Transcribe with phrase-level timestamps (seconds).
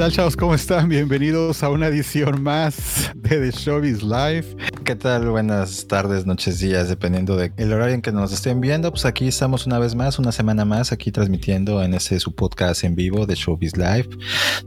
[0.00, 0.34] tal, chavos?
[0.34, 0.88] ¿Cómo están?
[0.88, 4.56] Bienvenidos a una edición más de The Showbiz Live.
[4.82, 5.28] ¿Qué tal?
[5.28, 8.90] Buenas tardes, noches, días, dependiendo del horario en que nos estén viendo.
[8.90, 12.82] Pues aquí estamos una vez más, una semana más, aquí transmitiendo en ese su podcast
[12.84, 14.08] en vivo de Showbiz Live.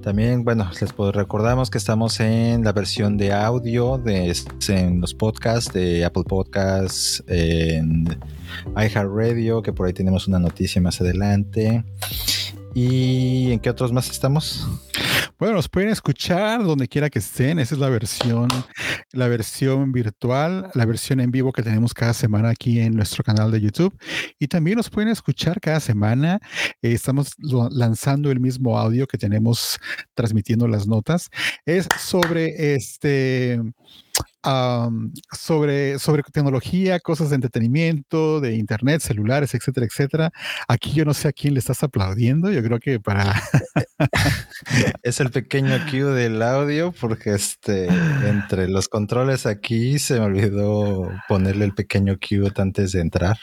[0.04, 4.36] También, bueno, les recordamos que estamos en la versión de audio de
[4.68, 8.20] en los podcasts de Apple Podcasts, en
[8.78, 11.84] iHeartRadio, que por ahí tenemos una noticia más adelante.
[12.76, 14.68] ¿Y en qué otros más estamos?
[15.44, 17.60] Bueno, nos pueden escuchar donde quiera que estén.
[17.60, 18.48] Esa es la versión,
[19.12, 23.52] la versión virtual, la versión en vivo que tenemos cada semana aquí en nuestro canal
[23.52, 23.94] de YouTube.
[24.40, 26.40] Y también nos pueden escuchar cada semana.
[26.82, 27.34] Eh, estamos
[27.72, 29.78] lanzando el mismo audio que tenemos
[30.14, 31.30] transmitiendo las notas.
[31.66, 33.60] Es sobre este
[35.32, 40.32] sobre, sobre tecnología, cosas de entretenimiento, de internet, celulares, etcétera, etcétera.
[40.68, 42.52] Aquí yo no sé a quién le estás aplaudiendo.
[42.52, 43.42] Yo creo que para.
[45.04, 51.10] es el pequeño cue del audio, porque este entre los controles aquí se me olvidó
[51.28, 53.38] ponerle el pequeño cue antes de entrar.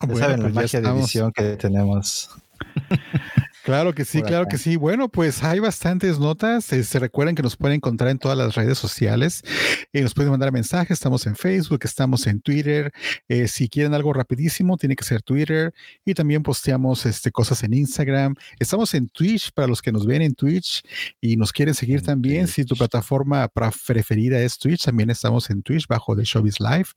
[0.00, 2.30] Ya saben la pues magia de edición que tenemos.
[3.62, 4.76] Claro que sí, claro que sí.
[4.76, 6.64] Bueno, pues hay bastantes notas.
[6.64, 9.44] Se este, recuerden que nos pueden encontrar en todas las redes sociales.
[9.92, 10.92] Y nos pueden mandar mensajes.
[10.92, 12.92] Estamos en Facebook, estamos en Twitter.
[13.28, 15.72] Eh, si quieren algo rapidísimo, tiene que ser Twitter.
[16.04, 18.34] Y también posteamos este, cosas en Instagram.
[18.58, 20.82] Estamos en Twitch para los que nos ven en Twitch
[21.20, 22.46] y nos quieren seguir también.
[22.46, 26.88] Si tu plataforma preferida es Twitch, también estamos en Twitch bajo de Showbiz Live.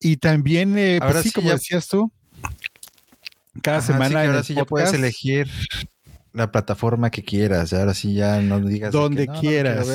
[0.00, 2.10] Y también, eh, pues sí, como decías tú.
[3.62, 4.22] Cada semana.
[4.22, 5.48] ahora sí ya puedes elegir
[6.32, 7.72] la plataforma que quieras.
[7.72, 8.92] Ahora sí ya no digas.
[8.92, 9.86] Donde quieras.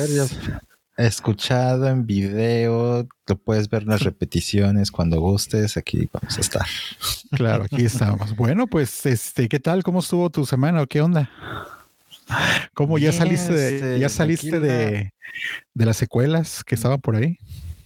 [1.06, 5.76] Escuchado en video, lo puedes ver en las repeticiones cuando gustes.
[5.76, 6.66] Aquí vamos a estar.
[7.30, 8.34] Claro, aquí estamos.
[8.36, 9.82] Bueno, pues, este, ¿qué tal?
[9.82, 11.30] ¿Cómo estuvo tu semana o qué onda?
[12.74, 15.12] ¿Cómo ya saliste de, este, ya saliste de,
[15.74, 17.38] de las secuelas que estaban por ahí?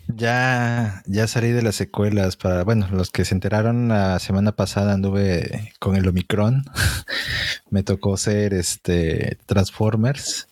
[0.08, 4.94] Ya, ya salí de las secuelas para, bueno, los que se enteraron la semana pasada
[4.94, 6.64] anduve con el Omicron.
[7.70, 10.48] Me tocó ser este Transformers.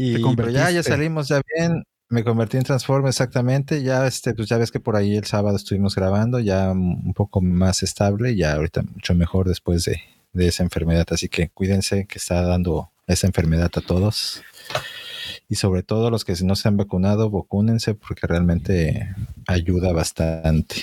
[0.00, 0.16] Y
[0.52, 1.82] ya, ya salimos ya bien.
[2.08, 3.82] Me convertí en Transformers exactamente.
[3.82, 7.40] Ya este, pues ya ves que por ahí el sábado estuvimos grabando, ya un poco
[7.40, 10.00] más estable, ya ahorita mucho mejor después de,
[10.32, 11.06] de esa enfermedad.
[11.10, 14.42] Así que cuídense que está dando esa enfermedad a todos
[15.48, 19.14] y sobre todo los que no se han vacunado, vacúnense porque realmente
[19.48, 20.76] ayuda bastante.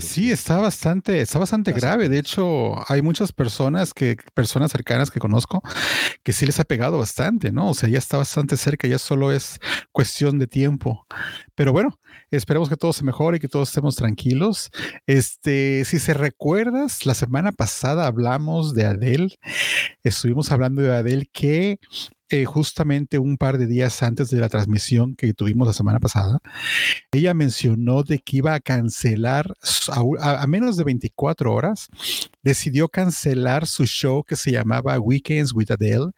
[0.00, 2.08] Sí, está bastante, está bastante grave.
[2.08, 5.62] De hecho, hay muchas personas que, personas cercanas que conozco,
[6.22, 7.70] que sí les ha pegado bastante, ¿no?
[7.70, 9.58] O sea, ya está bastante cerca, ya solo es
[9.92, 11.06] cuestión de tiempo.
[11.54, 11.98] Pero bueno,
[12.30, 14.70] esperemos que todo se mejore y que todos estemos tranquilos.
[15.06, 19.38] Este, si se recuerdas, la semana pasada hablamos de Adele.
[20.02, 21.78] Estuvimos hablando de Adele que
[22.30, 26.38] eh, justamente un par de días antes de la transmisión que tuvimos la semana pasada,
[27.10, 29.54] ella mencionó de que iba a cancelar
[30.20, 31.88] a, menos de 24 horas,
[32.42, 36.12] decidió cancelar su show que se llamaba Weekends with Adele,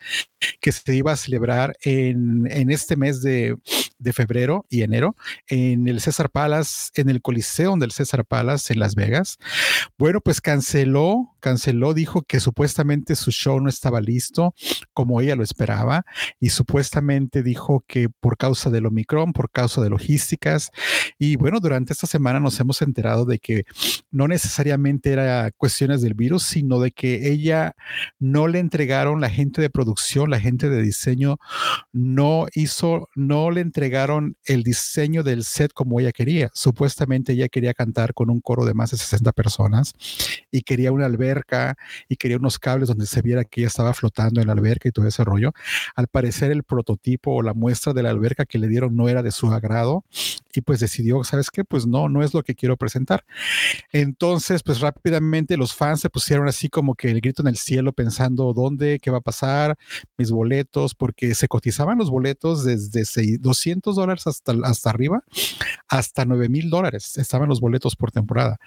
[0.60, 3.56] que se iba a celebrar en, en este mes de,
[4.02, 8.80] de febrero y enero en el César Palace, en el Coliseo del César Palace en
[8.80, 9.38] Las Vegas.
[9.96, 14.54] Bueno, pues canceló, canceló, dijo que supuestamente su show no estaba listo
[14.92, 16.04] como ella lo esperaba
[16.40, 20.70] y supuestamente dijo que por causa del Omicron, por causa de logísticas
[21.18, 23.64] y bueno, durante esta semana nos hemos enterado de que
[24.10, 27.74] no necesariamente era cuestiones del virus, sino de que ella
[28.18, 31.38] no le entregaron la gente de producción, la gente de diseño
[31.92, 33.91] no hizo, no le entregaron
[34.44, 36.50] el diseño del set como ella quería.
[36.54, 39.94] Supuestamente ella quería cantar con un coro de más de 60 personas
[40.50, 41.76] y quería una alberca
[42.08, 44.92] y quería unos cables donde se viera que ella estaba flotando en la alberca y
[44.92, 45.52] todo ese rollo.
[45.94, 49.22] Al parecer el prototipo o la muestra de la alberca que le dieron no era
[49.22, 50.04] de su agrado
[50.54, 51.64] y pues decidió, ¿sabes qué?
[51.64, 53.24] Pues no, no es lo que quiero presentar.
[53.92, 57.92] Entonces, pues rápidamente los fans se pusieron así como que el grito en el cielo
[57.92, 59.76] pensando dónde, qué va a pasar,
[60.16, 65.22] mis boletos, porque se cotizaban los boletos desde 200 dólares hasta, hasta arriba,
[65.88, 68.58] hasta 9 mil dólares estaban los boletos por temporada.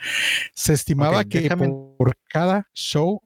[0.53, 1.49] Se estimaba que
[1.97, 3.21] por, cada show.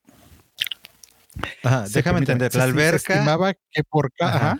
[1.91, 2.99] déjame entender, la alberca.
[2.99, 4.59] Se estimaba que por cada.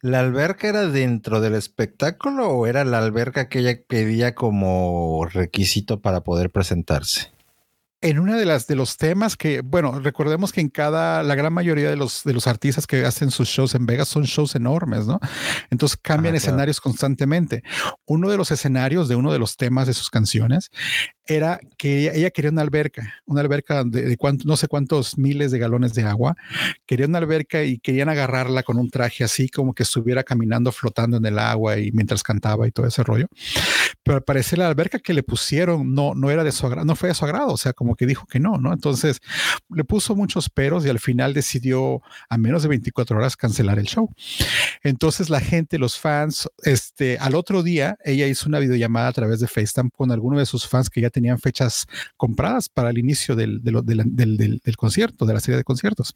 [0.00, 6.00] ¿La alberca era dentro del espectáculo o era la alberca que ella pedía como requisito
[6.00, 7.35] para poder presentarse?
[8.06, 11.52] En una de las de los temas que, bueno, recordemos que en cada, la gran
[11.52, 15.06] mayoría de los de los artistas que hacen sus shows en Vegas son shows enormes,
[15.06, 15.18] ¿no?
[15.70, 17.64] Entonces cambian escenarios constantemente.
[18.04, 20.70] Uno de los escenarios de uno de los temas de sus canciones
[21.26, 25.94] era que ella, quería una alberca, una alberca de, no sé cuántos miles de galones
[25.94, 26.36] de agua.
[26.86, 31.16] Quería una alberca y querían agarrarla con un traje así como que estuviera caminando, flotando
[31.16, 33.26] en el agua y mientras cantaba y todo ese rollo.
[34.02, 36.94] Pero al parecer la alberca que le pusieron no, no era de su agrado, no
[36.94, 38.72] fue de su agrado, o sea, como que dijo que no, ¿no?
[38.72, 39.20] Entonces
[39.68, 43.86] le puso muchos peros y al final decidió a menos de 24 horas cancelar el
[43.86, 44.08] show.
[44.82, 49.40] Entonces la gente, los fans, este, al otro día ella hizo una videollamada a través
[49.40, 51.86] de FaceTime con alguno de sus fans que ya tenían fechas
[52.18, 56.14] compradas para el inicio del, del, del, del concierto, de la serie de conciertos.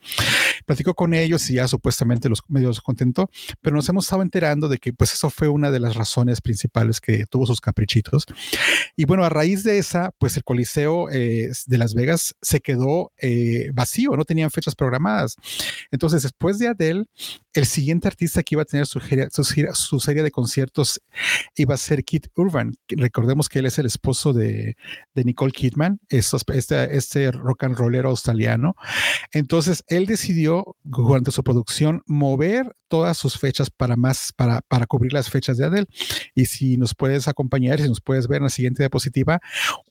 [0.67, 3.31] Platicó con ellos y ya supuestamente los medios contentó,
[3.63, 7.01] pero nos hemos estado enterando de que pues eso fue una de las razones principales
[7.01, 8.27] que tuvo sus caprichitos.
[8.95, 13.13] Y bueno, a raíz de esa, pues el Coliseo eh, de Las Vegas se quedó
[13.17, 15.37] eh, vacío, no tenían fechas programadas.
[15.91, 17.07] Entonces, después de Adele,
[17.55, 21.01] el siguiente artista que iba a tener su, su, serie de conciertos
[21.57, 22.75] iba a ser Kid Urban.
[22.89, 24.77] Recordemos que él es el esposo de,
[25.15, 28.75] de Nicole Kidman, este, este rock and rollero australiano.
[29.33, 35.13] Entonces, él decidió, durante su producción, mover todas sus fechas para más, para, para cubrir
[35.13, 35.87] las fechas de Adele.
[36.35, 39.41] Y si nos puedes acompañar, si nos puedes ver en la siguiente diapositiva,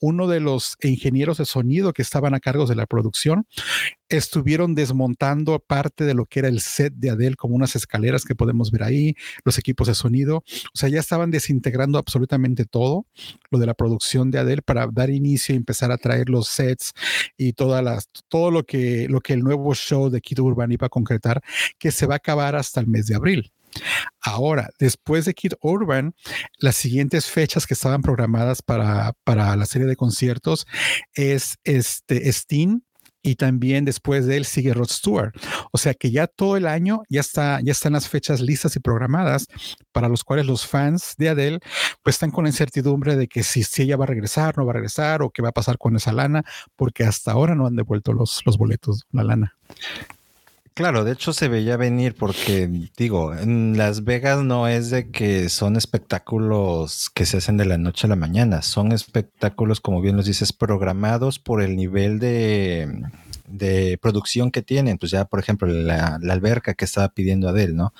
[0.02, 3.48] uno de los ingenieros de sonido que estaban a cargo de la producción
[4.10, 8.36] estuvieron desmontando parte de lo que era el set de Adele, como unas escaleras que
[8.36, 9.16] podemos ver ahí,
[9.46, 10.38] los equipos de sonido.
[10.38, 13.06] O sea, ya estaban desintegrando absolutamente todo
[13.52, 16.94] lo de la producción de Adele para dar inicio y empezar a traer los sets
[17.38, 20.88] y todas las, todo lo que, lo que el nuevo show de Kid Urban iba
[20.88, 21.42] a concretar,
[21.78, 23.52] que se va a acabar hasta el mes de abril.
[24.22, 26.14] Ahora, después de Kid Urban,
[26.58, 30.66] las siguientes fechas que estaban programadas para, para la serie de conciertos
[31.14, 32.82] es este Sting,
[33.22, 35.34] y también después de él sigue Rod Stewart.
[35.72, 38.80] O sea que ya todo el año ya está, ya están las fechas listas y
[38.80, 39.48] programadas
[39.92, 41.60] para los cuales los fans de Adele
[42.04, 44.72] pues están con la incertidumbre de que si, si ella va a regresar, no va
[44.72, 46.44] a regresar o qué va a pasar con esa lana,
[46.76, 49.56] porque hasta ahora no han devuelto los, los boletos, la lana.
[50.80, 55.50] Claro, de hecho se veía venir porque, digo, en Las Vegas no es de que
[55.50, 60.16] son espectáculos que se hacen de la noche a la mañana, son espectáculos, como bien
[60.16, 62.88] nos dices, programados por el nivel de,
[64.02, 64.98] producción que tienen.
[64.98, 67.94] Pues ya, por ejemplo, la, alberca que estaba pidiendo Adele, ¿no?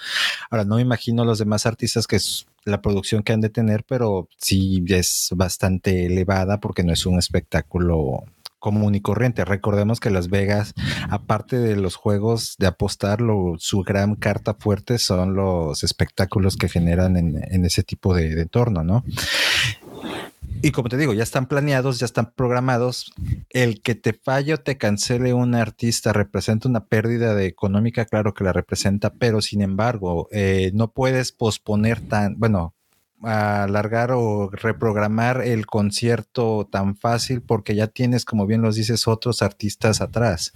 [0.50, 3.84] Ahora, no me imagino los demás artistas que es la producción que han de tener,
[3.84, 8.24] pero sí es bastante elevada porque no es un espectáculo
[8.60, 9.46] común y corriente.
[9.46, 10.74] Recordemos que Las Vegas,
[11.10, 13.20] aparte de los juegos de apostar,
[13.58, 19.04] su gran carta fuerte son los espectáculos que generan en, ese tipo de, entorno, ¿no?
[20.62, 23.14] Y como te digo, ya están planeados, ya están programados.
[23.50, 28.44] El que te falle o te cancele un artista representa una pérdida económica, claro que
[28.44, 32.76] la representa, pero sin embargo, eh, no puedes posponer tan, bueno,
[33.24, 39.42] alargar o reprogramar el concierto tan fácil porque ya tienes, como bien los dices, otros
[39.42, 40.54] artistas atrás.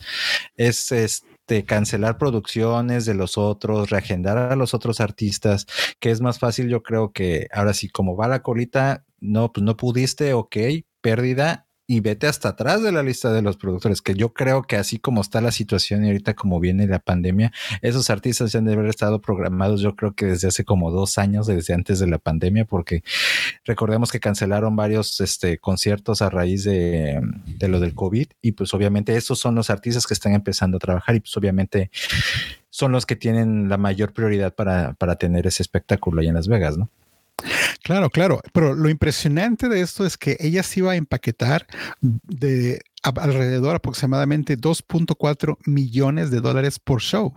[0.55, 5.67] Es este cancelar producciones de los otros, reagendar a los otros artistas,
[5.99, 9.63] que es más fácil, yo creo que ahora sí, como va la colita, no, pues
[9.63, 10.57] no pudiste, ok,
[11.01, 14.77] pérdida, y vete hasta atrás de la lista de los productores, que yo creo que
[14.77, 17.51] así como está la situación y ahorita como viene la pandemia,
[17.81, 21.17] esos artistas ya han de haber estado programados yo creo que desde hace como dos
[21.17, 23.03] años, desde antes de la pandemia, porque
[23.65, 28.73] recordemos que cancelaron varios este, conciertos a raíz de, de lo del COVID y pues
[28.73, 31.91] obviamente esos son los artistas que están empezando a trabajar y pues obviamente
[32.69, 36.47] son los que tienen la mayor prioridad para, para tener ese espectáculo allá en Las
[36.47, 36.89] Vegas, ¿no?
[37.83, 38.39] Claro, claro.
[38.53, 41.67] Pero lo impresionante de esto es que ella se iba a empaquetar
[42.01, 47.33] de alrededor aproximadamente 2.4 millones de dólares por show.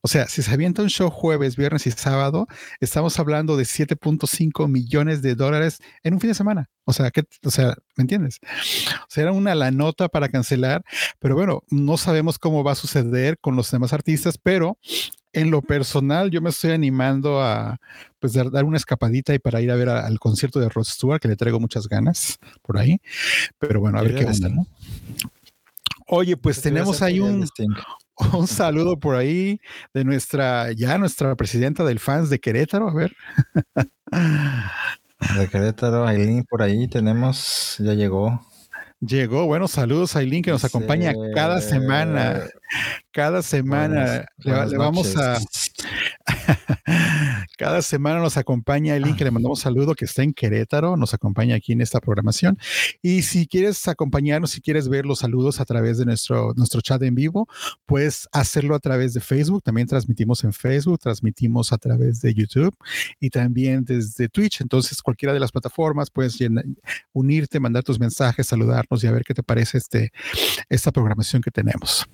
[0.00, 2.46] O sea, si se avienta un show jueves, viernes y sábado,
[2.80, 6.70] estamos hablando de 7.5 millones de dólares en un fin de semana.
[6.84, 8.40] O sea, que, o sea, ¿me entiendes?
[9.02, 10.82] O sea, era una la nota para cancelar,
[11.18, 14.78] pero bueno, no sabemos cómo va a suceder con los demás artistas, pero
[15.32, 17.78] en lo personal, yo me estoy animando a
[18.18, 21.28] pues dar, una escapadita y para ir a ver al concierto de Rod Stewart, que
[21.28, 23.00] le traigo muchas ganas por ahí.
[23.58, 24.66] Pero bueno, a ver qué onda, ¿no?
[26.06, 27.46] Oye, pues tenemos ahí un,
[28.32, 29.60] un saludo por ahí
[29.92, 33.14] de nuestra, ya nuestra presidenta del fans de Querétaro, a ver.
[35.36, 38.47] De Querétaro, Aileen por ahí tenemos, ya llegó.
[39.00, 42.44] Llegó, bueno, saludos a Aileen que nos acompaña cada semana.
[43.10, 45.38] Cada semana le, vamos a
[47.58, 51.14] Cada semana nos acompaña el link que le mandamos saludo que está en Querétaro, nos
[51.14, 52.58] acompaña aquí en esta programación.
[53.02, 57.02] Y si quieres acompañarnos, si quieres ver los saludos a través de nuestro, nuestro chat
[57.02, 57.48] en vivo,
[57.86, 59.62] puedes hacerlo a través de Facebook.
[59.62, 62.74] También transmitimos en Facebook, transmitimos a través de YouTube
[63.20, 64.60] y también desde Twitch.
[64.60, 66.38] Entonces, cualquiera de las plataformas puedes
[67.12, 70.12] unirte, mandar tus mensajes, saludarnos y a ver qué te parece este,
[70.68, 72.06] esta programación que tenemos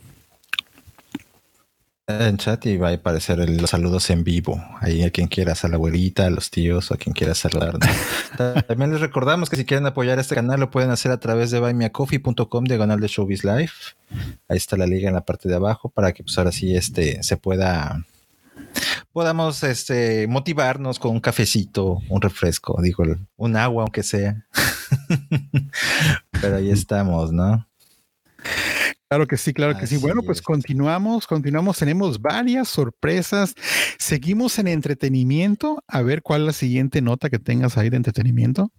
[2.06, 4.62] en chat y va a aparecer los saludos en vivo.
[4.80, 7.78] Ahí a quien quieras, a la abuelita, a los tíos o a quien quiera saludar.
[8.66, 11.60] También les recordamos que si quieren apoyar este canal lo pueden hacer a través de
[11.60, 13.72] buymeacoffee.com diagonal de Showbiz Live.
[14.48, 17.22] Ahí está la liga en la parte de abajo para que pues ahora sí este
[17.22, 18.04] se pueda
[19.12, 23.04] podamos este motivarnos con un cafecito, un refresco, digo,
[23.36, 24.46] un agua aunque sea.
[26.30, 27.66] Pero ahí estamos, ¿no?
[29.08, 29.96] Claro que sí, claro que sí.
[29.98, 31.78] Bueno, pues continuamos, continuamos.
[31.78, 33.54] Tenemos varias sorpresas.
[33.98, 35.82] Seguimos en entretenimiento.
[35.86, 38.72] A ver cuál es la siguiente nota que tengas ahí de entretenimiento.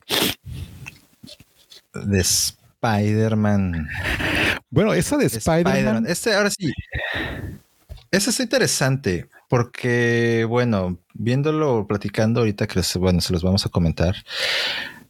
[1.94, 3.88] De Spider-Man.
[4.70, 6.06] Bueno, esa de, Spider-Man.
[6.08, 6.74] este, ahora sí.
[8.12, 14.16] Ese es interesante porque, bueno, viéndolo, platicando ahorita que, bueno, se los vamos a comentar.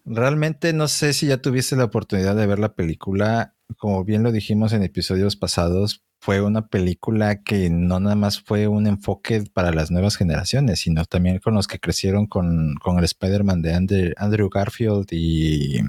[0.05, 4.31] Realmente no sé si ya tuviste la oportunidad de ver la película como bien lo
[4.31, 9.71] dijimos en episodios pasados, fue una película que no nada más fue un enfoque para
[9.71, 15.07] las nuevas generaciones, sino también con los que crecieron con, el Spider-Man de Andrew, Garfield
[15.11, 15.81] y,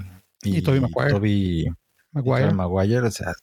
[0.43, 2.51] y, Tobey Maguire.
[2.51, 3.07] Maguire.
[3.07, 3.33] O sea,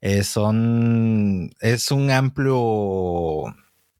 [0.00, 3.44] es, son, es un amplio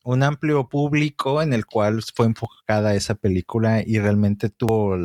[0.04, 4.96] un amplio público en el cual fue enfocada esa película y realmente tuvo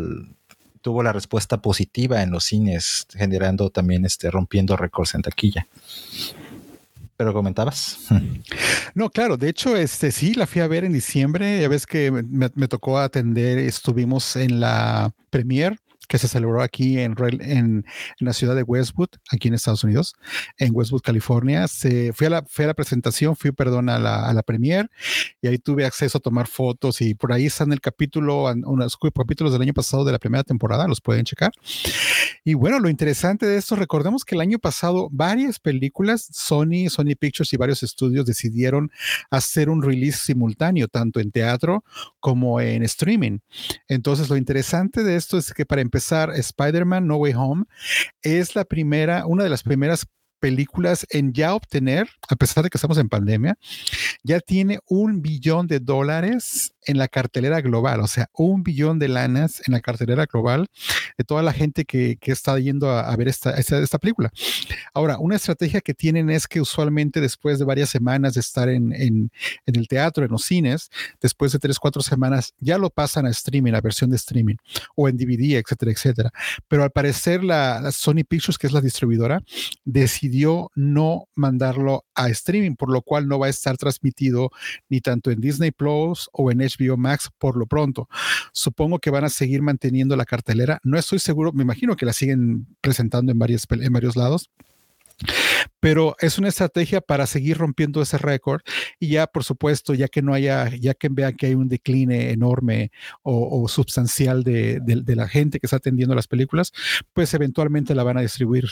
[0.83, 5.67] tuvo la respuesta positiva en los cines, generando también, este, rompiendo récords en taquilla.
[7.17, 7.97] Pero comentabas.
[8.95, 12.11] No, claro, de hecho, este sí, la fui a ver en diciembre, ya ves que
[12.11, 17.85] me, me tocó atender, estuvimos en la premier que se celebró aquí en, en,
[18.19, 20.13] la ciudad de Westwood, aquí en Estados Unidos,
[20.57, 21.67] en Westwood, California.
[21.67, 24.89] Se, fui, a la, fui a la presentación, fui, perdón, a la, a la premier
[25.41, 29.53] y ahí tuve acceso a tomar fotos y por ahí están el capítulo, unos capítulos
[29.53, 31.51] del año pasado de la primera temporada, los pueden checar.
[32.45, 37.15] Y bueno, lo interesante de esto, recordemos que el año pasado varias películas, Sony, Sony
[37.17, 38.91] Pictures y varios estudios decidieron
[39.29, 41.83] hacer un release simultáneo, tanto en teatro
[42.19, 43.39] como en streaming.
[43.87, 47.65] Entonces, lo interesante de esto es que para empezar, Spider-Man No Way Home
[48.21, 50.07] es la primera, una de las primeras
[50.43, 53.57] películas en ya obtener, a pesar de que estamos en pandemia,
[54.23, 59.07] ya tiene un billón de dólares en la cartelera global, o sea, un billón de
[59.07, 60.67] lanas en la cartelera global
[61.17, 64.31] de toda la gente que, está yendo a, ver esta, esta, película.
[64.93, 68.91] Ahora, una estrategia que tienen es que usualmente después de varias semanas de estar en,
[68.93, 69.31] en,
[69.65, 70.89] el teatro, en los cines,
[71.21, 74.55] después de tres, cuatro semanas, ya lo pasan a streaming, a versión de streaming,
[74.95, 76.31] o en DVD, etcétera, etcétera.
[76.67, 79.43] Pero al parecer la, la Sony Pictures, que es la distribuidora,
[79.85, 84.49] decidió no mandarlo a streaming, por lo cual no va a estar transmitido
[84.89, 88.07] ni tanto en Disney Plus o en HBO Max por lo pronto.
[88.51, 90.79] Supongo que van a seguir manteniendo la cartelera.
[90.83, 94.49] No estoy seguro, me imagino que la siguen presentando en, varias, en varios lados
[95.79, 98.61] pero es una estrategia para seguir rompiendo ese récord
[98.99, 102.31] y ya, por supuesto, ya que no haya, ya que vean que hay un decline
[102.31, 106.71] enorme o, sustancial de, la gente que está atendiendo las películas,
[107.13, 108.69] pues eventualmente la van a distribuir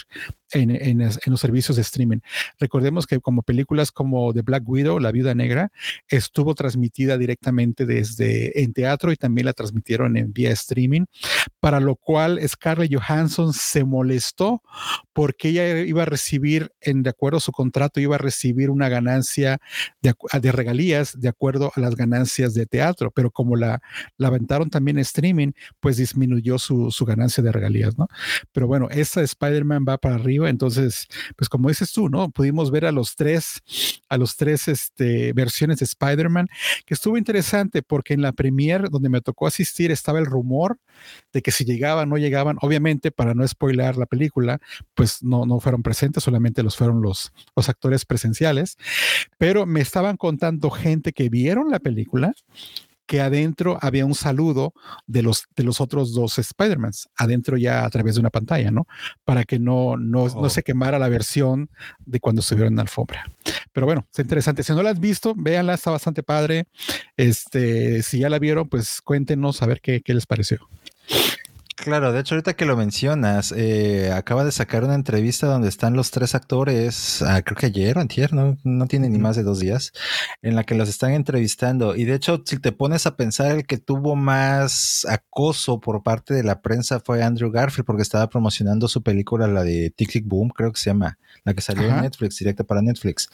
[0.52, 2.20] en, los servicios de streaming.
[2.60, 5.72] Recordemos que como películas como The Black Widow, La Viuda Negra,
[6.08, 11.06] estuvo transmitida directamente desde en teatro y también la transmitieron en vía streaming,
[11.60, 14.62] para lo cual Scarlett Johansson se molestó
[15.14, 16.41] porque ella iba a recibir
[16.82, 19.60] en de acuerdo a su contrato, iba a recibir una ganancia
[20.02, 23.82] de, de, regalías de acuerdo a las ganancias de teatro, pero como la,
[24.18, 28.08] la aventaron también en streaming, pues disminuyó su, su ganancia de regalías, ¿no?
[28.52, 32.30] Pero bueno, esta Spider-Man va para arriba, entonces, pues como dices tú, ¿no?
[32.30, 33.62] Pudimos ver a los tres,
[34.10, 36.48] a los tres este, versiones de Spider-Man,
[36.86, 40.78] que estuvo interesante porque en la premier donde me tocó asistir estaba el rumor
[41.34, 44.60] de que si llegaban, no llegaban, obviamente para no spoiler la película,
[44.94, 48.78] pues no, no fueron presentes, solamente los fueron los, los actores presenciales,
[49.38, 52.34] pero me estaban contando gente que vieron la película
[53.12, 54.74] que adentro había un saludo
[55.06, 58.88] de los, de los otros dos Spider-Mans, adentro ya a través de una pantalla, ¿no?
[59.26, 60.50] Para que no, no, no, oh.
[60.50, 61.70] se quemara la versión
[62.06, 63.30] de cuando estuvieron en la alfombra.
[63.74, 64.64] Pero bueno, es interesante.
[64.64, 66.68] Si no la has visto, véanla, está bastante padre.
[67.18, 70.70] Este, si ya la vieron, pues cuéntenos a ver qué, qué les pareció.
[71.82, 75.96] Claro, de hecho ahorita que lo mencionas, eh, acaba de sacar una entrevista donde están
[75.96, 79.42] los tres actores, ah, creo que ayer o antier, no, no tiene ni más de
[79.42, 79.92] dos días,
[80.44, 81.96] en la que los están entrevistando.
[81.96, 86.36] Y de hecho, si te pones a pensar, el que tuvo más acoso por parte
[86.36, 90.28] de la prensa fue Andrew Garfield, porque estaba promocionando su película, la de Tic Tic
[90.28, 93.28] Boom, creo que se llama, la que salió en Netflix, directa para Netflix.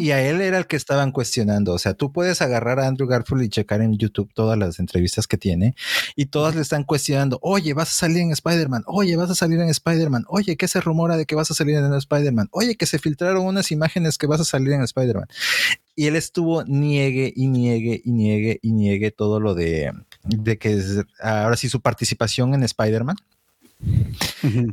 [0.00, 1.74] Y a él era el que estaban cuestionando.
[1.74, 5.28] O sea, tú puedes agarrar a Andrew Garfield y checar en YouTube todas las entrevistas
[5.28, 5.76] que tiene
[6.16, 9.34] y todas le están cuestionando, oye, oye, vas a salir en Spider-Man, oye, vas a
[9.34, 12.48] salir en Spider-Man, oye, ¿qué se rumora de que vas a salir en Spider-Man?
[12.52, 15.26] Oye, que se filtraron unas imágenes que vas a salir en Spider-Man.
[15.94, 19.92] Y él estuvo niegue y niegue y niegue y niegue todo lo de,
[20.24, 20.80] de que
[21.20, 23.16] ahora sí su participación en Spider-Man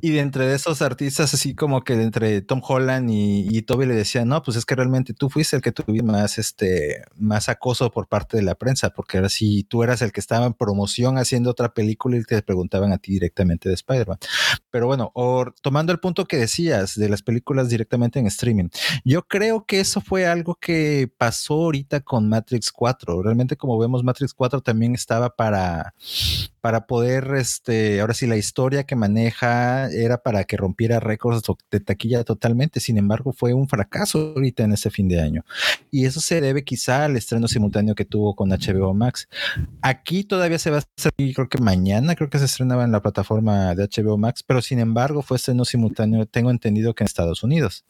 [0.02, 4.28] y de entre esos artistas, así como que entre Tom Holland y, Toby le decían,
[4.28, 8.08] no, pues es que realmente tú fuiste el que tuviste más, este, más acoso por
[8.08, 11.52] parte de la prensa, porque ahora sí tú eras el que estaba en promoción haciendo
[11.52, 14.18] otra película y te preguntaban a ti directamente de Spider-Man.
[14.72, 15.12] Pero bueno,
[15.62, 18.70] tomando el punto que decías de las películas directamente en streaming,
[19.04, 23.24] yo creo que eso fue algo que pasó ahorita con Matrix 4.
[23.24, 25.94] Realmente, como vemos, Matrix 4 también estaba para,
[26.62, 31.80] para poder, este, ahora sí, la historia que maneja era para que rompiera récords de
[31.80, 32.80] taquilla totalmente.
[32.80, 35.46] Sin embargo, fue un fracaso ahorita en ese fin de año.
[35.92, 39.28] Y eso se debe quizá al estreno simultáneo que tuvo con HBO Max.
[39.82, 43.02] Aquí todavía se va a hacer, creo que mañana, creo que se estrenaba en la
[43.02, 47.44] plataforma de HBO Max, pero sin embargo fue estreno simultáneo, tengo entendido que en Estados
[47.44, 47.86] Unidos.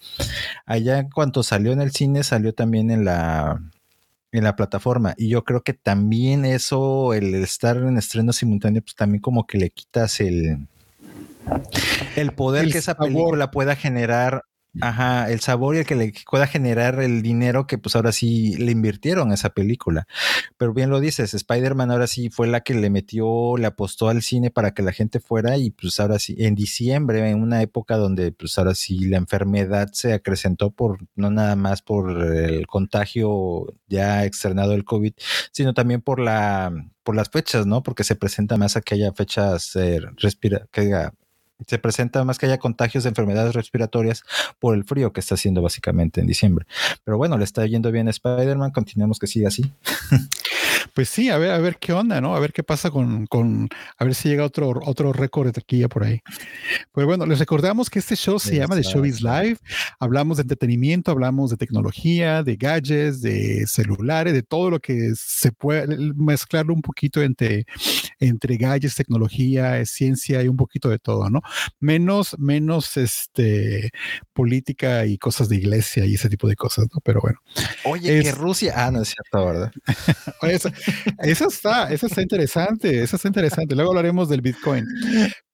[0.66, 3.62] Allá cuando salió en el cine, salió también en la
[4.38, 5.14] en la plataforma.
[5.18, 9.58] Y yo creo que también eso, el estar en estreno simultáneo, pues también como que
[9.58, 10.68] le quitas el,
[12.16, 14.44] el poder que esa película pueda generar,
[14.82, 18.56] ajá, el sabor y el que le pueda generar el dinero que pues ahora sí
[18.58, 20.08] le invirtieron a esa película.
[20.58, 24.22] Pero bien lo dices, Spider-Man ahora sí fue la que le metió, le apostó al
[24.22, 27.98] cine para que la gente fuera y pues ahora sí, en diciembre, en una época
[27.98, 33.74] donde pues ahora sí la enfermedad se acrecentó por, no nada más por el contagio
[33.88, 35.14] ya externado del COVID,
[35.52, 36.72] sino también por la
[37.06, 37.84] por las fechas, ¿no?
[37.84, 40.82] Porque se presenta más a que haya fechas eh, respira, que
[41.68, 44.24] se presenta más que haya contagios de enfermedades respiratorias
[44.60, 46.66] por el frío que está haciendo básicamente en diciembre.
[47.04, 49.72] Pero bueno, le está yendo bien a Spider-Man, continuemos que siga así.
[50.94, 52.36] Pues sí, a ver, a ver qué onda, ¿no?
[52.36, 55.88] A ver qué pasa con, con a ver si llega otro, otro récord de taquilla
[55.88, 56.22] por ahí.
[56.92, 59.58] Pues bueno, les recordamos que este show se llama The Showbiz Live.
[60.00, 65.52] Hablamos de entretenimiento, hablamos de tecnología, de gadgets, de celulares, de todo lo que se
[65.52, 67.66] puede mezclarlo un poquito entre,
[68.20, 71.42] entre gadgets, tecnología, ciencia y un poquito de todo, ¿no?
[71.80, 73.92] Menos, menos este
[74.34, 77.00] política y cosas de iglesia y ese tipo de cosas, ¿no?
[77.02, 77.40] Pero bueno.
[77.86, 79.72] Oye, que Rusia, ah, no es cierto, ¿verdad?
[80.44, 80.70] Eso
[81.48, 83.76] está, eso está interesante, eso está interesante.
[83.76, 84.86] Luego hablaremos del Bitcoin.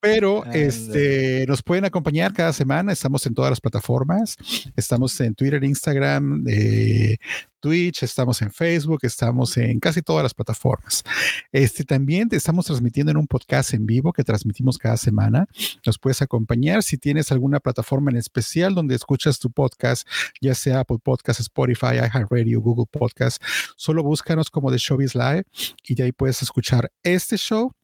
[0.02, 2.92] Pero este, nos pueden acompañar cada semana.
[2.92, 4.36] Estamos en todas las plataformas.
[4.76, 7.18] Estamos en Twitter, Instagram, eh,
[7.60, 11.04] Twitch, estamos en Facebook, estamos en casi todas las plataformas.
[11.52, 15.48] Este, también estamos transmitiendo en un podcast en vivo que transmitimos cada semana.
[15.86, 20.08] Nos puedes acompañar si tienes alguna plataforma en especial donde escuchas tu podcast,
[20.42, 23.42] ya sea Apple Podcast, Spotify, iHeartRadio, Google Podcast.
[23.78, 25.44] Solo búscanos como The Show is Live
[25.84, 27.76] y de ahí puedes escuchar este show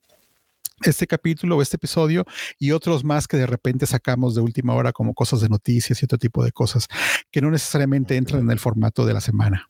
[0.82, 2.24] este capítulo o este episodio
[2.58, 6.04] y otros más que de repente sacamos de última hora como cosas de noticias y
[6.04, 6.88] otro tipo de cosas
[7.30, 9.68] que no necesariamente entran en el formato de la semana.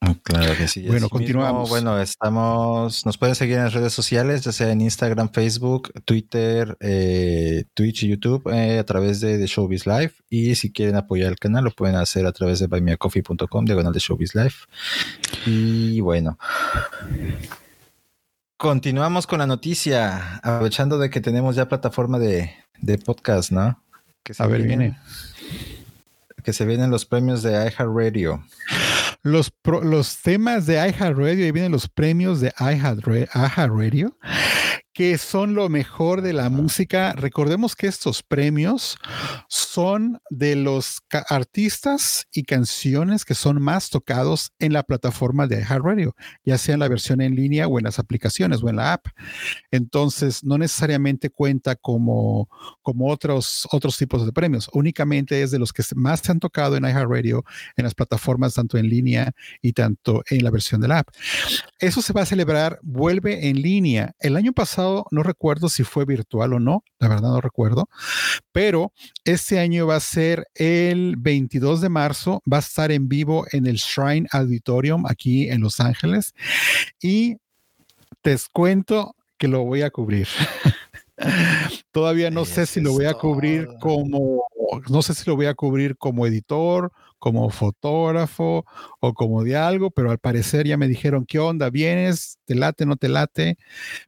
[0.00, 0.86] Ah, claro que sí.
[0.86, 1.70] Bueno, continuamos.
[1.70, 6.76] bueno, estamos, nos pueden seguir en las redes sociales, ya sea en Instagram, Facebook, Twitter,
[6.80, 10.12] eh, Twitch y YouTube, eh, a través de The Showbiz Live.
[10.28, 13.98] Y si quieren apoyar el canal, lo pueden hacer a través de buymeacoffee.com, diagonal de
[13.98, 14.54] Showbiz Live.
[15.46, 16.38] Y bueno,
[18.56, 22.54] Continuamos con la noticia, aprovechando de que tenemos ya plataforma de,
[23.04, 23.82] podcast, ¿no?
[24.22, 24.98] Que se A ver, viene.
[26.42, 28.42] Que se vienen los premios de iHeartRadio.
[29.22, 34.16] Los, los temas de iHeartRadio y vienen los premios de iHeartRadio
[34.96, 37.12] que son lo mejor de la música.
[37.12, 38.96] Recordemos que estos premios
[39.46, 46.16] son de los artistas y canciones que son más tocados en la plataforma de iHeartRadio,
[46.46, 49.08] ya sea en la versión en línea o en las aplicaciones o en la app.
[49.70, 52.48] Entonces, no necesariamente cuenta como,
[52.80, 56.74] como otros, otros tipos de premios, únicamente es de los que más se han tocado
[56.74, 57.44] en iHeartRadio,
[57.76, 61.08] en las plataformas tanto en línea y tanto en la versión de la app.
[61.80, 64.14] Eso se va a celebrar, vuelve en línea.
[64.20, 67.88] El año pasado no recuerdo si fue virtual o no, la verdad no recuerdo,
[68.52, 68.92] pero
[69.24, 73.66] este año va a ser el 22 de marzo, va a estar en vivo en
[73.66, 76.34] el Shrine Auditorium aquí en Los Ángeles
[77.00, 77.36] y
[78.22, 80.28] te cuento que lo voy a cubrir.
[81.92, 84.44] Todavía no sé si lo voy a cubrir como,
[84.88, 86.92] no sé si lo voy a cubrir como editor,
[87.26, 88.64] como fotógrafo
[89.00, 91.70] o como de algo, pero al parecer ya me dijeron, ¿qué onda?
[91.70, 92.38] ¿Vienes?
[92.44, 92.86] ¿Te late?
[92.86, 93.58] ¿No te late?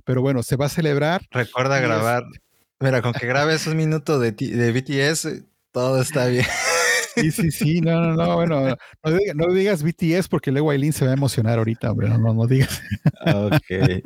[0.04, 1.22] Pero bueno, se va a celebrar.
[1.32, 2.22] Recuerda grabar.
[2.78, 6.46] Mira, con que grabes un minuto de, de BTS, todo está bien.
[7.20, 8.76] Sí, sí, sí, no, no, no, bueno,
[9.34, 12.82] no, digas, BTS porque luego Aileen se va a emocionar ahorita, hombre, no, no, digas.
[13.26, 14.02] Ok,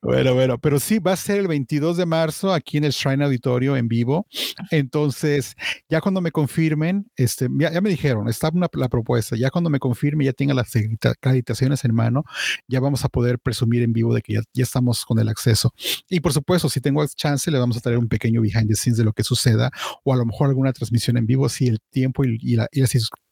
[0.00, 3.24] Bueno, bueno, pero sí, va a ser el 22 de marzo aquí en el Shrine
[3.24, 4.26] Auditorio en vivo.
[4.70, 5.54] Entonces,
[5.88, 9.78] ya cuando me confirmen, este, ya, me dijeron, está una, la propuesta, ya cuando me
[9.78, 10.72] confirme, ya tenga las
[11.04, 12.24] acreditaciones en mano,
[12.68, 15.72] ya vamos a poder presumir en vivo de que ya, ya estamos con el acceso.
[16.08, 18.98] Y por supuesto, si tengo chance, le vamos a traer un pequeño behind the scenes
[18.98, 19.70] de lo que suceda
[20.04, 22.68] o a lo mejor alguna transmisión en vivo si el tiempo y, las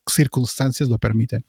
[0.09, 1.45] circunstancias lo permiten.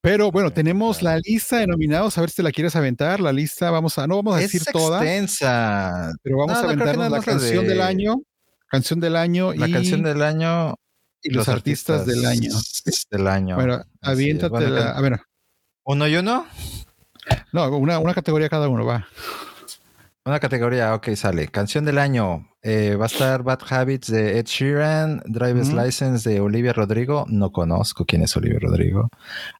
[0.00, 3.20] Pero bueno, tenemos la lista de nominados, a ver si la quieres aventar.
[3.20, 4.98] La lista, vamos a, no vamos a decir toda.
[4.98, 6.12] extensa.
[6.22, 8.16] Pero vamos a aventar la canción del año,
[8.68, 10.74] canción del año la canción del año
[11.22, 12.50] y los, artistas, del año.
[13.10, 13.56] Del año.
[13.56, 15.20] Bueno, aviéntate la, a ver.
[15.84, 16.46] ¿Uno y uno?
[17.52, 19.08] No, una, una categoría cada uno, va.
[20.26, 21.48] Una categoría, ok, sale.
[21.48, 22.48] Canción del año.
[22.62, 27.26] Eh, va a estar Bad Habits de Ed Sheeran, Driver's License de Olivia Rodrigo.
[27.28, 29.10] No conozco quién es Olivia Rodrigo.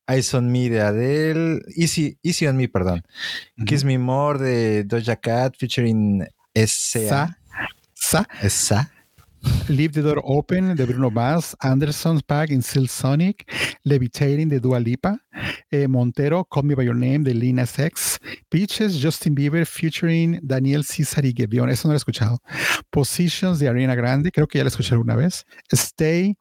[0.09, 1.61] Eyes on Me de Adele.
[1.77, 3.03] Easy, Easy on Me, perdón.
[3.66, 7.37] Kiss Me More de Doja Cat featuring S.A.
[7.92, 8.27] Sa.
[8.48, 8.90] Sa.
[9.68, 13.50] Leave the Door Open de Bruno Mars, Anderson's Pack in Silk Sonic,
[13.85, 15.18] Levitating de Dua Lipa,
[15.70, 18.18] eh, Montero, Call Me By Your Name de Lina Sex,
[18.50, 22.40] Peaches, Justin Bieber featuring Daniel Cesar y Gebion, eso no lo he escuchado.
[22.90, 25.44] Positions de Ariana Grande, creo que ya lo escuché alguna vez.
[25.72, 26.37] Stay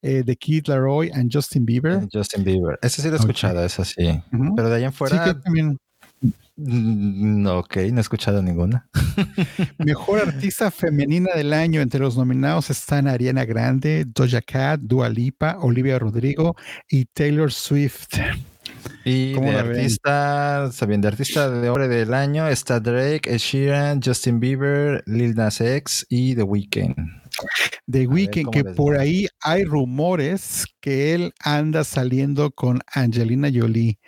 [0.00, 2.08] eh, de Keith Laroi and Justin Bieber.
[2.12, 4.22] Justin Bieber, ese sí lo he escuchado, es así.
[4.56, 5.26] Pero de ahí en fuera.
[5.26, 5.78] Sí, también.
[6.56, 8.88] Mm, no, ok, no he escuchado ninguna.
[9.78, 15.58] Mejor artista femenina del año entre los nominados están Ariana Grande, Doja Cat, Dua Lipa,
[15.60, 16.56] Olivia Rodrigo
[16.88, 18.18] y Taylor Swift.
[19.04, 24.38] Y de artista, sabiendo de artista de hombre del año está Drake, Ed Sheeran, Justin
[24.38, 26.94] Bieber, Lil Nas X y The Weeknd.
[27.90, 33.98] The Weeknd, que por ahí hay rumores que él anda saliendo con Angelina Jolie.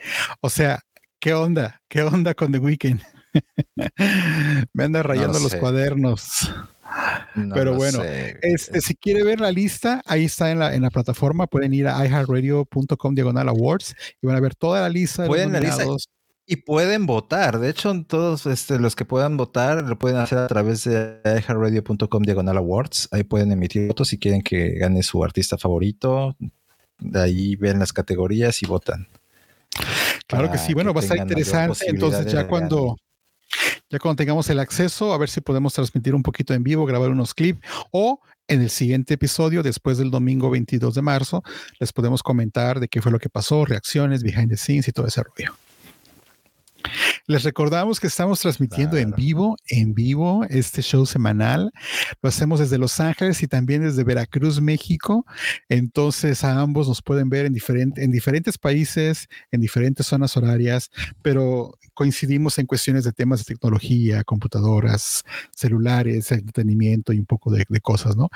[0.41, 0.81] O sea,
[1.25, 1.81] ¿Qué onda?
[1.89, 3.01] ¿Qué onda con The Weeknd?
[4.75, 6.53] Me anda rayando los cuadernos.
[7.55, 11.47] Pero bueno, este, si quiere ver la lista, ahí está en la, en la plataforma.
[11.47, 15.51] Pueden ir a iHeartRadio.com diagonal awards y van a ver toda la lista de pueden
[15.55, 16.11] los
[16.45, 17.59] y pueden votar.
[17.59, 22.23] De hecho, todos este, los que puedan votar lo pueden hacer a través de iHeartRadio.com
[22.23, 23.09] diagonal awards.
[23.13, 26.37] Ahí pueden emitir votos si quieren que gane su artista favorito.
[26.99, 29.09] De ahí ven las categorías y votan.
[30.27, 31.87] Claro que sí, bueno, va a estar interesante.
[31.87, 32.97] Entonces, ya cuando,
[33.91, 37.11] ya cuando tengamos el acceso, a ver si podemos transmitir un poquito en vivo, grabar
[37.11, 37.61] unos clips
[37.91, 41.43] o en el siguiente episodio, después del domingo 22 de marzo,
[41.79, 45.07] les podemos comentar de qué fue lo que pasó, reacciones, behind the scenes y todo
[45.07, 45.57] ese rollo.
[47.27, 51.73] Les recordamos que estamos transmitiendo en vivo, en vivo, este show semanal.
[52.23, 55.25] Lo hacemos desde Los Ángeles y también desde Veracruz, México.
[55.69, 57.55] Entonces, a ambos nos pueden ver en,
[57.97, 60.91] en diferentes países, en diferentes zonas horarias,
[61.23, 67.65] pero coincidimos en cuestiones de temas de tecnología, computadoras, celulares, entretenimiento y un poco de,
[67.69, 68.29] de cosas, ¿no?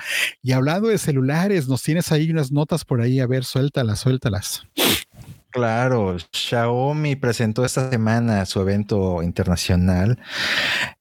[0.43, 3.21] Y hablando de celulares, nos tienes ahí unas notas por ahí.
[3.21, 4.67] A ver, suéltalas, suéltalas.
[5.59, 10.17] Claro, Xiaomi presentó esta semana su evento internacional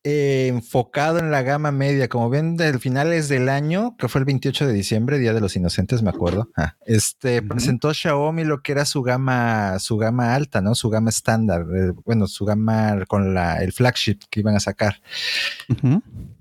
[0.03, 2.07] eh, enfocado en la gama media.
[2.07, 5.55] Como ven, del finales del año, que fue el 28 de diciembre, Día de los
[5.55, 6.49] Inocentes, me acuerdo.
[6.55, 10.73] Ah, este presentó Xiaomi lo que era su gama, su gama alta, ¿no?
[10.73, 11.65] Su gama estándar.
[11.75, 15.01] Eh, bueno, su gama con la, el flagship que iban a sacar.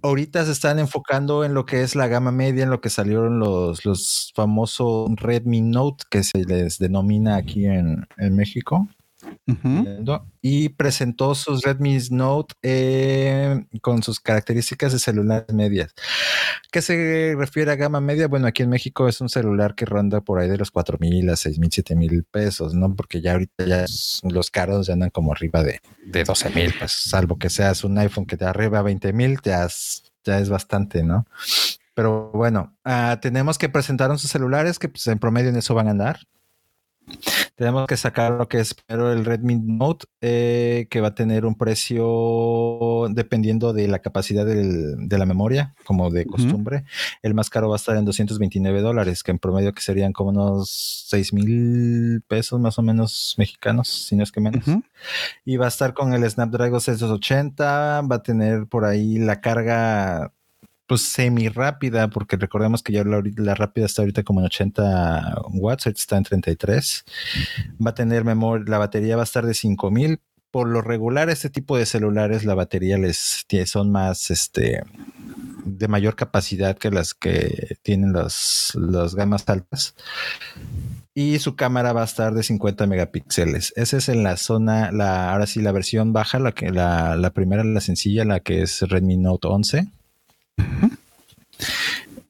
[0.01, 3.41] Ahorita se están enfocando en lo que es la gama media, en lo que salieron
[3.41, 8.89] los, los famosos Redmi Note, que se les denomina aquí en en, México.
[10.43, 15.95] Y presentó sus Redmi Note eh, con sus características de celulares medias.
[16.71, 18.29] ¿Qué se refiere a gama media?
[18.29, 21.29] Bueno, aquí en México es un celular que ronda por ahí de los 4 mil
[21.31, 22.95] a 6 mil, 7 mil pesos, ¿no?
[22.95, 23.85] Porque ya ahorita ya
[24.23, 27.99] los caros ya andan como arriba de, de 12 mil, pues salvo que seas un
[27.99, 29.67] iPhone que te arriba a 20 mil, ya,
[30.25, 31.27] ya es bastante, ¿no?
[31.97, 35.89] Pero bueno, ah, tenemos que presentar sus celulares que pues, en promedio en eso van
[35.89, 36.21] a andar.
[37.57, 41.47] Tenemos que sacar lo que es primero el Redmi Note, eh, que va a tener
[41.47, 46.85] un precio dependiendo de la capacidad de la memoria, como de costumbre.
[47.23, 50.31] El más caro va a estar en 229 dólares, que en promedio que serían como
[50.31, 54.65] unos 6 mil pesos más o menos mexicanos, si no es que menos.
[55.47, 60.31] Y va a estar con el Snapdragon 680, va a tener por ahí la carga
[60.87, 65.87] pues semi rápida, porque recordemos que ya la, rápida está ahorita como en 80 watts,
[65.87, 67.05] ahorita está en 33.
[67.85, 70.21] Va a tener memoria, la batería va a estar de 5000.
[70.51, 74.85] Por lo regular, este tipo de celulares, la batería les son más este
[75.65, 79.97] de mayor capacidad que las que tienen las, las gamas altas.
[81.15, 83.73] Y su cámara va a estar de 50 megapíxeles.
[83.75, 87.31] Esa es en la zona, la, ahora sí, la versión baja, la que la, la
[87.31, 89.89] primera, la sencilla, la que es Redmi Note 11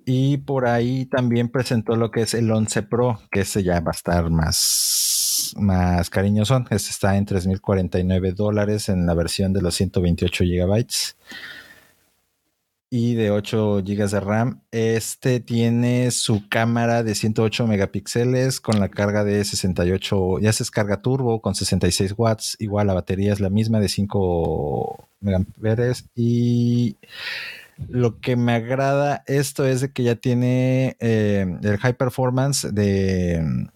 [0.09, 3.91] y por ahí también presentó lo que es el 11 Pro, que ese ya va
[3.91, 6.65] a estar más, más cariñoso.
[6.71, 11.17] Este está en 3.049 dólares en la versión de los 128 gigabytes
[12.89, 14.61] y de 8 GB de RAM.
[14.71, 21.03] Este tiene su cámara de 108 megapíxeles con la carga de 68, ya se descarga
[21.03, 22.57] turbo con 66 watts.
[22.61, 26.97] Igual la batería es la misma de 5 megapíxeles y
[27.89, 33.69] lo que me agrada esto es de que ya tiene eh, el high performance de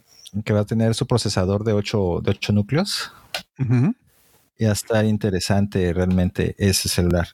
[0.44, 3.12] que va a tener su procesador de 8, de núcleos.
[3.58, 7.28] Y va a estar interesante realmente ese celular.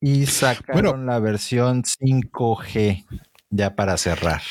[0.00, 3.04] Y sacaron la versión 5G
[3.50, 4.42] ya para cerrar.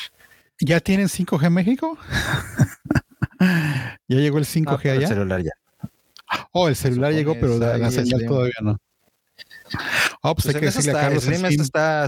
[0.60, 1.98] ¿Ya tienen 5G en México?
[3.40, 5.00] ¿Ya llegó el 5G allá?
[5.00, 5.52] El celular ya.
[6.52, 8.78] Oh, el celular llegó, pero la señal todavía no.
[10.22, 12.06] Oh, pues, pues hay que decirle a Carlos está,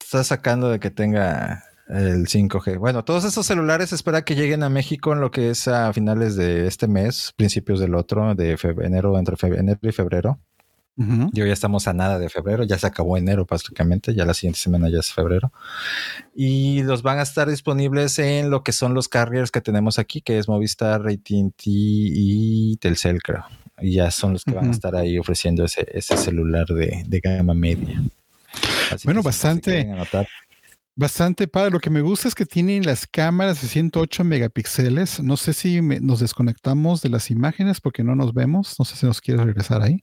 [0.00, 2.78] está sacando de que tenga el 5G.
[2.78, 6.36] Bueno, todos esos celulares espera que lleguen a México en lo que es a finales
[6.36, 10.40] de este mes, principios del otro, de enero, entre enero y febrero.
[11.32, 14.34] Y hoy ya estamos a nada de febrero, ya se acabó enero prácticamente, ya la
[14.34, 15.52] siguiente semana ya es febrero.
[16.34, 20.22] Y los van a estar disponibles en lo que son los carriers que tenemos aquí,
[20.22, 23.44] que es Movistar, AT&T y Telcel, creo
[23.80, 27.54] y ya son los que van a estar ahí ofreciendo ese, ese celular de, gama
[27.54, 28.02] media.
[29.04, 29.88] bueno, bastante.
[30.94, 31.70] bastante padre.
[31.70, 35.20] Lo que me gusta es que tienen las cámaras de 108 megapíxeles.
[35.20, 38.76] No sé si nos desconectamos de las imágenes porque no nos vemos.
[38.78, 40.02] No sé si nos quieres regresar ahí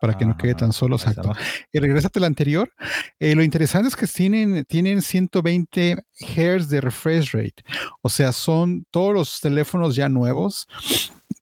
[0.00, 1.32] para que no quede tan solo exacto.
[1.72, 2.70] Y regresate la anterior.
[3.18, 7.64] Eh, lo interesante es que tienen, tienen 120 Hz de refresh rate.
[8.02, 10.68] O sea, son todos los teléfonos ya nuevos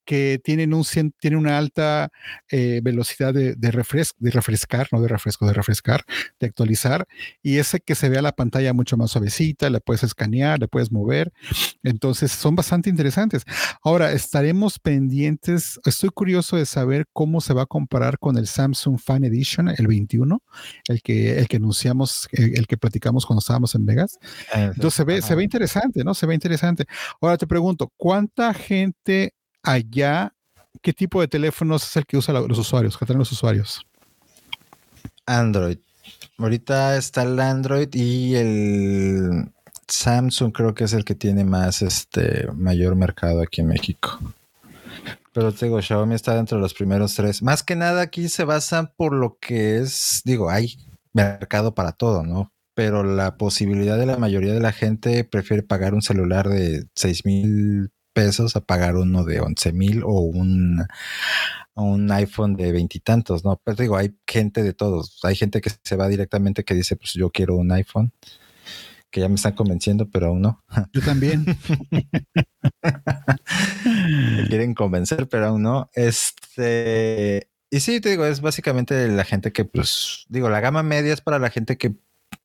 [0.04, 0.84] que tienen, un,
[1.18, 2.10] tienen una alta
[2.50, 3.70] eh, velocidad de, de,
[4.18, 6.04] de refrescar, no de refresco, de refrescar,
[6.38, 7.06] de actualizar,
[7.42, 10.92] y ese que se vea la pantalla mucho más suavecita, la puedes escanear, la puedes
[10.92, 11.32] mover,
[11.82, 13.44] entonces son bastante interesantes.
[13.82, 18.98] Ahora, estaremos pendientes, estoy curioso de saber cómo se va a comparar con el Samsung
[18.98, 20.42] Fan Edition, el 21,
[20.88, 24.18] el que, el que anunciamos, el, que platicamos cuando estábamos en Vegas.
[24.52, 26.14] Entonces se ve, se ve interesante, ¿no?
[26.14, 26.84] Se ve interesante.
[27.20, 29.34] Ahora te pregunto, ¿cuánta gente
[29.64, 30.32] allá,
[30.82, 33.84] ¿qué tipo de teléfonos es el que usan los usuarios, que tienen los usuarios?
[35.26, 35.78] Android.
[36.38, 39.52] Ahorita está el Android y el
[39.88, 44.18] Samsung creo que es el que tiene más este mayor mercado aquí en México.
[45.32, 47.42] Pero te digo, Xiaomi está dentro de los primeros tres.
[47.42, 50.76] Más que nada aquí se basa por lo que es, digo, hay
[51.12, 52.52] mercado para todo, ¿no?
[52.74, 57.24] Pero la posibilidad de la mayoría de la gente prefiere pagar un celular de 6
[57.24, 60.86] mil pesos a pagar uno de 11 mil o un,
[61.74, 63.60] un iPhone de veintitantos, ¿no?
[63.62, 65.18] Pues digo, hay gente de todos.
[65.24, 68.12] Hay gente que se va directamente que dice, pues yo quiero un iPhone,
[69.10, 70.64] que ya me están convenciendo, pero aún no.
[70.92, 71.44] Yo también.
[73.82, 75.90] me quieren convencer, pero aún no.
[75.94, 81.12] Este, y sí, te digo, es básicamente la gente que, pues, digo, la gama media
[81.12, 81.94] es para la gente que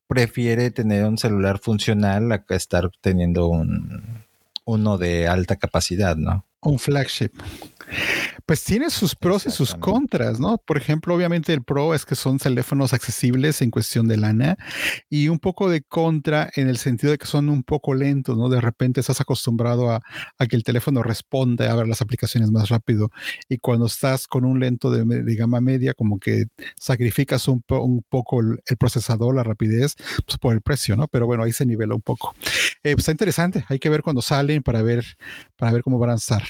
[0.08, 4.19] prefiere tener un celular funcional a estar teniendo un,
[4.64, 6.46] uno de alta capacidad, ¿no?
[6.62, 7.30] Un flagship.
[8.46, 10.58] Pues tiene sus pros y sus contras, ¿no?
[10.58, 14.58] Por ejemplo, obviamente el pro es que son teléfonos accesibles en cuestión de lana
[15.08, 18.48] y un poco de contra en el sentido de que son un poco lentos, ¿no?
[18.48, 20.02] De repente estás acostumbrado a,
[20.48, 23.10] que el teléfono responda, a ver las aplicaciones más rápido
[23.48, 26.46] y cuando estás con un lento de, gama media, como que
[26.76, 29.96] sacrificas un, poco el, procesador, la rapidez,
[30.26, 31.08] pues por el precio, ¿no?
[31.08, 32.34] Pero bueno, ahí se nivela un poco.
[32.82, 35.04] Eh, pues está interesante, hay que ver cuando salen para ver,
[35.56, 36.49] para ver cómo van a estar.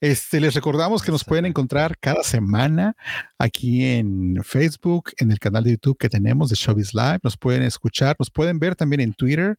[0.00, 2.94] Este, les recordamos que nos pueden encontrar cada semana
[3.36, 7.18] aquí en Facebook, en el canal de YouTube que tenemos de Showbiz Live.
[7.24, 9.58] Nos pueden escuchar, nos pueden ver también en Twitter.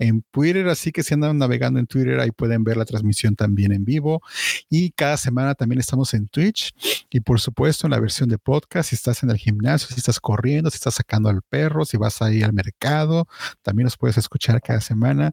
[0.00, 3.70] En Twitter, así que si andan navegando en Twitter, ahí pueden ver la transmisión también
[3.70, 4.22] en vivo.
[4.68, 6.74] Y cada semana también estamos en Twitch.
[7.08, 10.18] Y por supuesto, en la versión de podcast, si estás en el gimnasio, si estás
[10.18, 13.28] corriendo, si estás sacando al perro, si vas ahí al mercado,
[13.62, 15.30] también nos puedes escuchar cada semana.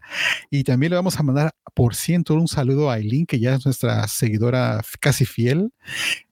[0.52, 3.66] Y también le vamos a mandar, por ciento, un saludo a Aileen, que ya es
[3.66, 4.43] nuestra seguidora
[5.00, 5.72] casi fiel,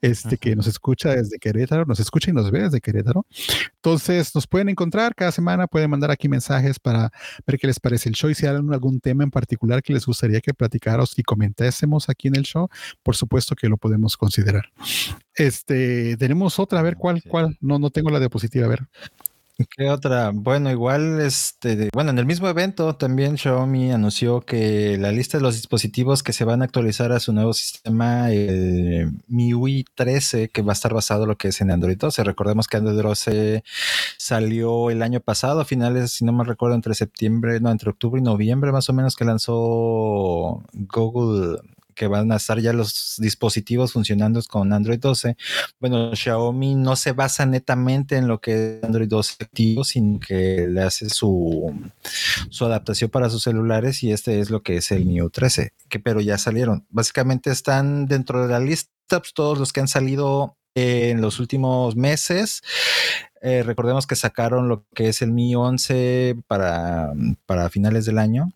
[0.01, 3.25] este, que nos escucha desde que Querétaro, nos escucha y nos ve desde Querétaro.
[3.75, 7.11] Entonces, nos pueden encontrar cada semana, pueden mandar aquí mensajes para
[7.45, 10.05] ver qué les parece el show y si hay algún tema en particular que les
[10.05, 12.69] gustaría que platicáramos y comentásemos aquí en el show,
[13.03, 14.71] por supuesto que lo podemos considerar.
[15.35, 18.87] Este, tenemos otra, a ver cuál, cuál, no, no tengo la diapositiva, a ver.
[19.77, 20.31] ¿Qué otra?
[20.33, 25.43] Bueno, igual, este, bueno, en el mismo evento también Xiaomi anunció que la lista de
[25.43, 30.61] los dispositivos que se van a actualizar a su nuevo sistema, el MIUI 13, que
[30.61, 32.23] va a estar basado en lo que es en Android 12.
[32.23, 33.63] Recordemos que Android 12
[34.17, 38.19] salió el año pasado, a finales, si no me recuerdo, entre septiembre, no, entre octubre
[38.19, 41.59] y noviembre más o menos que lanzó Google
[41.93, 45.37] que van a estar ya los dispositivos funcionando con Android 12.
[45.79, 50.67] Bueno, Xiaomi no se basa netamente en lo que es Android 12 activo, sino que
[50.67, 51.73] le hace su,
[52.49, 55.99] su adaptación para sus celulares y este es lo que es el MIU 13, que
[55.99, 56.85] pero ya salieron.
[56.89, 61.95] Básicamente están dentro de la lista pues, todos los que han salido en los últimos
[61.95, 62.61] meses.
[63.41, 67.13] Eh, recordemos que sacaron lo que es el Mi 11 para,
[67.45, 68.51] para finales del año.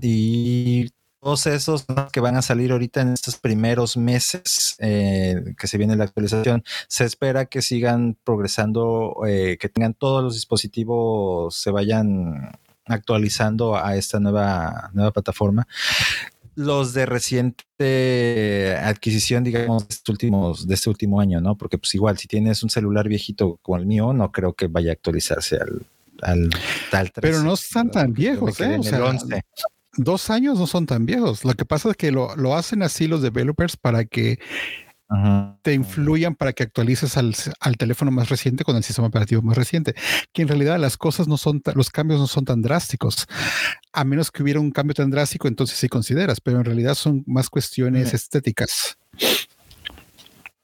[0.00, 5.78] Y todos esos que van a salir ahorita en estos primeros meses eh, que se
[5.78, 11.70] viene la actualización, se espera que sigan progresando, eh, que tengan todos los dispositivos, se
[11.70, 12.52] vayan
[12.86, 15.66] actualizando a esta nueva, nueva plataforma.
[16.54, 21.56] Los de reciente adquisición, digamos, de, estos últimos, de este último año, ¿no?
[21.56, 24.90] Porque pues igual, si tienes un celular viejito como el mío, no creo que vaya
[24.90, 25.86] a actualizarse al,
[26.22, 26.50] al
[26.90, 28.76] tal Pero no están tan viejos, ¿eh?
[28.76, 28.98] O sea,
[29.98, 31.44] dos años no son tan viejos.
[31.44, 34.38] Lo que pasa es que lo, lo hacen así los developers para que
[35.62, 39.56] te influyan para que actualices al, al, teléfono más reciente con el sistema operativo más
[39.56, 39.94] reciente.
[40.32, 43.26] Que en realidad las cosas no son, los cambios no son tan drásticos.
[43.92, 47.24] A menos que hubiera un cambio tan drástico, entonces sí consideras, pero en realidad son
[47.26, 48.98] más cuestiones estéticas.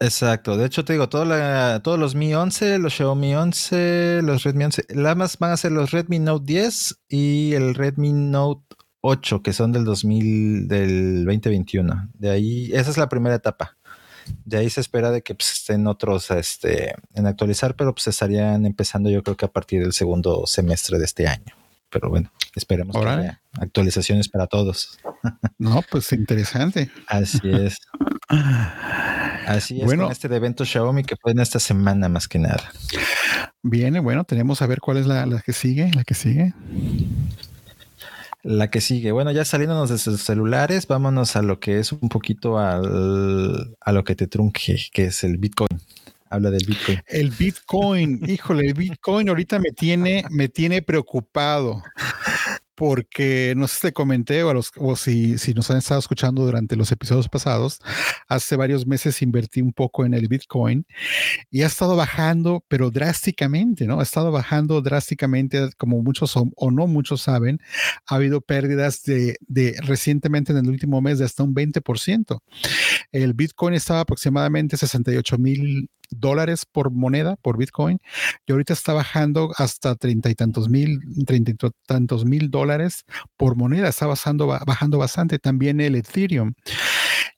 [0.01, 0.57] Exacto.
[0.59, 4.85] De hecho, te digo, la, todos los Mi 11, los Xiaomi 11, los Redmi 11,
[4.91, 8.74] las más van a ser los Redmi Note 10 y el Redmi Note
[9.07, 12.09] 8, que son del 2000, del 2021.
[12.15, 13.77] De ahí, esa es la primera etapa.
[14.47, 18.65] De ahí se espera de que pues, estén otros este, en actualizar, pero pues estarían
[18.65, 21.55] empezando yo creo que a partir del segundo semestre de este año.
[21.91, 24.99] Pero bueno, esperemos que haya actualizaciones para todos.
[25.59, 26.91] No, pues interesante.
[27.07, 27.77] Así es.
[29.47, 32.73] Así es bueno, con este evento Xiaomi que fue en esta semana más que nada.
[33.63, 36.55] Viene, bueno, tenemos a ver cuál es la, la que sigue, la que sigue.
[38.45, 39.11] La que sigue.
[39.11, 43.93] Bueno, ya saliéndonos de sus celulares, vámonos a lo que es un poquito al, a
[43.93, 45.81] lo que te trunque, que es el Bitcoin.
[46.29, 47.01] Habla del Bitcoin.
[47.07, 51.83] El Bitcoin, híjole, el Bitcoin ahorita me tiene, me tiene preocupado
[52.75, 56.45] porque no sé si te comenté o, los, o si, si, nos han estado escuchando
[56.45, 57.81] durante los episodios pasados,
[58.29, 60.87] hace varios meses invertí un poco en el Bitcoin
[61.51, 64.01] y ha estado bajando, pero drásticamente, ¿no?
[64.01, 67.61] Ha estado bajando drásticamente, como muchos o, o no muchos saben,
[68.07, 72.41] ha habido pérdidas de, de, recientemente en el último mes de hasta un 20%.
[73.13, 77.99] El Bitcoin estaba aproximadamente 68 mil dólares por moneda, por Bitcoin,
[78.47, 83.05] y ahorita está bajando hasta treinta y tantos mil, treinta y tantos mil dólares
[83.37, 86.55] por moneda, está bajando, bajando bastante también el Ethereum.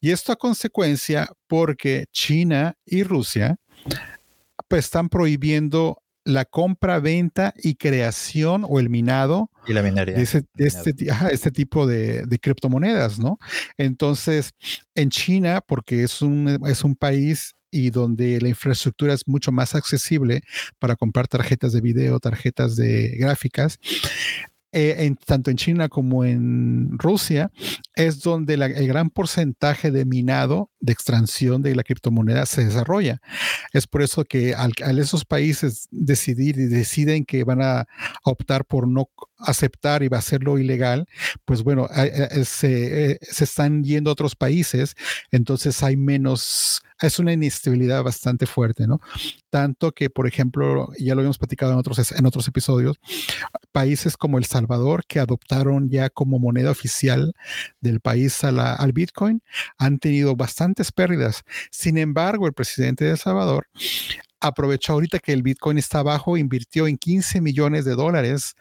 [0.01, 3.57] Y esto a consecuencia porque China y Rusia
[4.69, 10.17] pues, están prohibiendo la compra, venta y creación o el minado y la minería.
[10.17, 10.45] de, este,
[11.31, 13.39] este, tipo de, de, criptomonedas, ¿no?
[13.79, 14.51] Entonces,
[14.97, 19.75] en China, porque es un, es un país y donde la infraestructura es mucho más
[19.77, 20.43] accesible
[20.81, 23.79] para comprar tarjetas de video, tarjetas de gráficas,
[24.79, 27.51] eh, en, tanto en China como en Rusia,
[27.95, 33.23] es donde el gran porcentaje de minado de extracción de la criptomoneda se desarrolla.
[33.73, 37.87] Es por eso que al, esos países decidir y deciden que van a
[38.23, 41.07] optar por no aceptar y va a hacerlo ilegal,
[41.45, 41.89] pues bueno,
[42.45, 44.95] se, eh, se están yendo a otros países,
[45.31, 49.01] entonces hay menos es una inestabilidad bastante fuerte, ¿no?
[49.51, 52.97] Tanto que, por ejemplo, ya lo habíamos platicado en otros, en otros episodios,
[53.73, 57.35] países como El Salvador, que adoptaron ya como moneda oficial
[57.81, 59.43] del país al Bitcoin,
[59.79, 61.43] han tenido bastantes pérdidas.
[61.71, 63.69] Sin embargo, el presidente de El Salvador
[64.41, 68.55] aprovechó ahorita que el Bitcoin está bajo, invirtió en 15 millones de dólares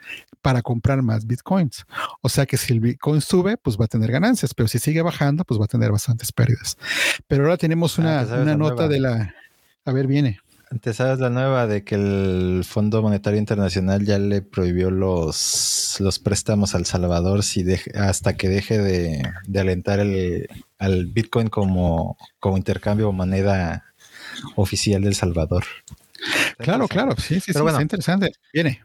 [0.45, 1.88] para comprar más Bitcoins.
[2.21, 5.01] O sea que si el Bitcoin sube, pues va a tener ganancias, pero si sigue
[5.01, 6.77] bajando, pues va a tener bastantes pérdidas.
[7.25, 9.33] Pero ahora tenemos una, ah, una nota de la...
[9.85, 10.41] A ver, viene.
[10.81, 16.19] Te sabes la nueva de que el Fondo Monetario Internacional ya le prohibió los, los
[16.19, 17.65] préstamos al Salvador si
[17.96, 19.27] hasta que deje de,
[19.60, 23.83] alentar el, al Bitcoin como, como intercambio o moneda
[24.56, 25.63] oficial del Salvador.
[26.60, 28.33] Claro, claro, sí, sí, Pero sí, interesante.
[28.54, 28.81] Viene.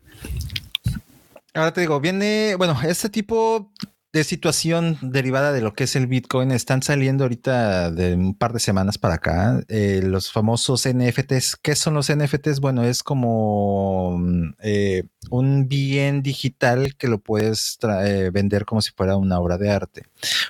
[1.54, 3.72] Ahora te digo, viene, bueno, este tipo
[4.12, 8.52] de situación derivada de lo que es el Bitcoin están saliendo ahorita de un par
[8.52, 9.62] de semanas para acá.
[9.68, 11.56] Eh, los famosos NFTs.
[11.56, 12.60] ¿Qué son los NFTs?
[12.60, 18.90] Bueno, es como mm, eh, un bien digital que lo puedes eh, vender como si
[18.92, 20.02] fuera una obra de arte.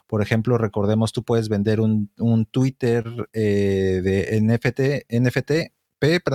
[0.06, 2.10] Por ejemplo, recordemos, tú puedes vender un,
[2.50, 5.72] Twitter de NFT, NFT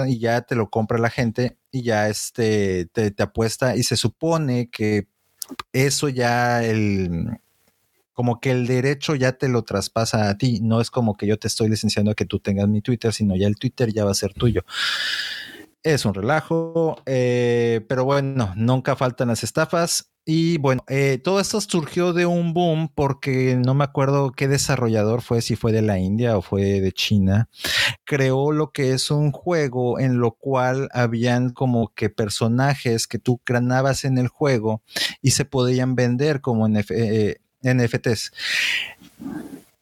[0.07, 4.69] y ya te lo compra la gente y ya este te, apuesta y se supone
[4.69, 5.07] que
[5.73, 7.39] eso ya el
[8.13, 11.37] como que el derecho ya te lo traspasa a ti, no es como que yo
[11.37, 14.11] te estoy licenciando a que tú tengas mi Twitter, sino ya el Twitter ya va
[14.11, 14.63] a ser tuyo.
[15.83, 20.14] Es un relajo, eh, pero bueno, nunca faltan las estafas.
[20.27, 25.21] Y bueno, eh, todo esto surgió de un boom porque no me acuerdo qué desarrollador
[25.21, 27.47] fue, si fue de la India o fue de China,
[28.05, 33.37] creó lo que es un juego en lo cual habían como que personajes que tú
[33.43, 34.81] cranabas en el juego
[35.21, 36.89] y se podían vender como NFTs.
[36.89, 37.35] Eh,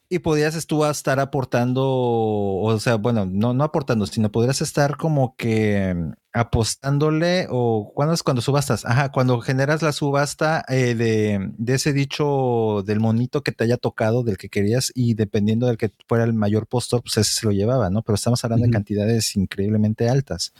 [0.08, 5.34] y podías tú estar aportando, o sea, bueno, no, no aportando, sino podrías estar como
[5.36, 11.50] que mm, apostándole, o cuando es cuando subastas, ajá, cuando generas la subasta eh, de,
[11.56, 15.78] de, ese dicho del monito que te haya tocado, del que querías, y dependiendo del
[15.78, 18.02] que fuera el mayor postor, pues ese se lo llevaba, ¿no?
[18.02, 20.52] Pero estamos hablando de cantidades increíblemente altas.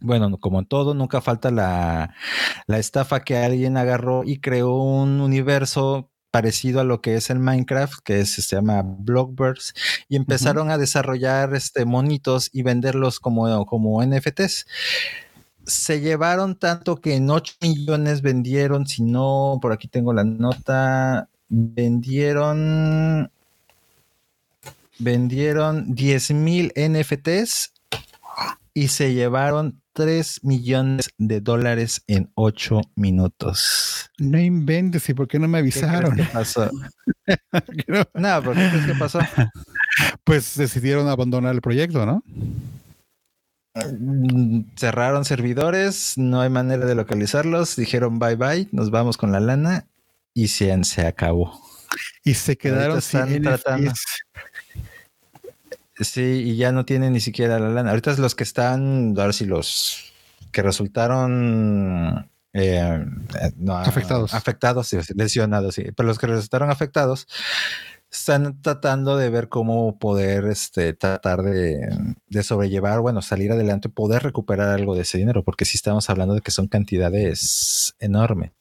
[0.00, 2.14] Bueno, como en todo, nunca falta la,
[2.66, 7.38] la estafa que alguien agarró y creó un universo parecido a lo que es el
[7.38, 9.74] Minecraft, que se llama Blockbirds,
[10.08, 14.66] y empezaron a desarrollar este, monitos y venderlos como, como NFTs.
[15.66, 21.28] Se llevaron tanto que en 8 millones vendieron, si no, por aquí tengo la nota,
[21.48, 23.30] vendieron
[24.98, 27.72] vendieron 10 mil NFTs
[28.74, 34.08] y se llevaron 3 millones de dólares en 8 minutos.
[34.16, 36.14] No inventes, ¿y por qué no me avisaron?
[36.14, 36.70] ¿Qué, pasó?
[38.14, 39.18] no, ¿por qué crees que pasó?
[40.22, 42.22] Pues decidieron abandonar el proyecto, ¿no?
[43.74, 49.40] Mm, cerraron servidores, no hay manera de localizarlos, dijeron bye bye, nos vamos con la
[49.40, 49.86] lana
[50.32, 51.60] y se, se acabó.
[52.22, 53.92] Y se quedaron sin tratando.
[56.00, 57.90] Sí, y ya no tienen ni siquiera la lana.
[57.90, 60.12] Ahorita los que están, ahora sí, los
[60.52, 63.04] que resultaron eh,
[63.68, 64.34] afectados.
[64.34, 65.86] Afectados, lesionados, sí.
[65.96, 67.26] Pero los que resultaron afectados
[68.10, 71.88] están tratando de ver cómo poder este, tratar de,
[72.28, 76.34] de, sobrellevar, bueno, salir adelante, poder recuperar algo de ese dinero, porque sí estamos hablando
[76.34, 78.52] de que son cantidades enormes.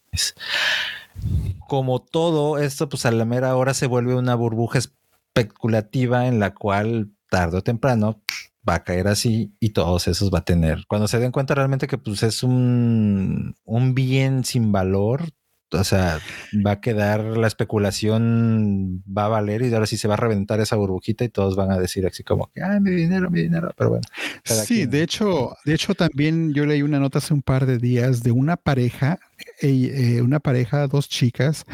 [1.68, 6.54] Como todo esto, pues a la mera hora se vuelve una burbuja especulativa en la
[6.54, 8.22] cual tarde o temprano
[8.68, 10.86] va a caer así y todos esos va a tener.
[10.88, 15.24] Cuando se den cuenta realmente que pues es un, un bien sin valor,
[15.72, 16.20] o sea,
[16.66, 20.62] va a quedar la especulación, va a valer y ahora sí se va a reventar
[20.62, 23.74] esa burbujita y todos van a decir así como que, ay, mi dinero, mi dinero,
[23.76, 24.04] pero bueno.
[24.44, 28.24] Sí, de hecho, de hecho también yo leí una nota hace un par de días
[28.24, 29.20] de una pareja,
[29.62, 31.66] eh, una pareja, dos chicas,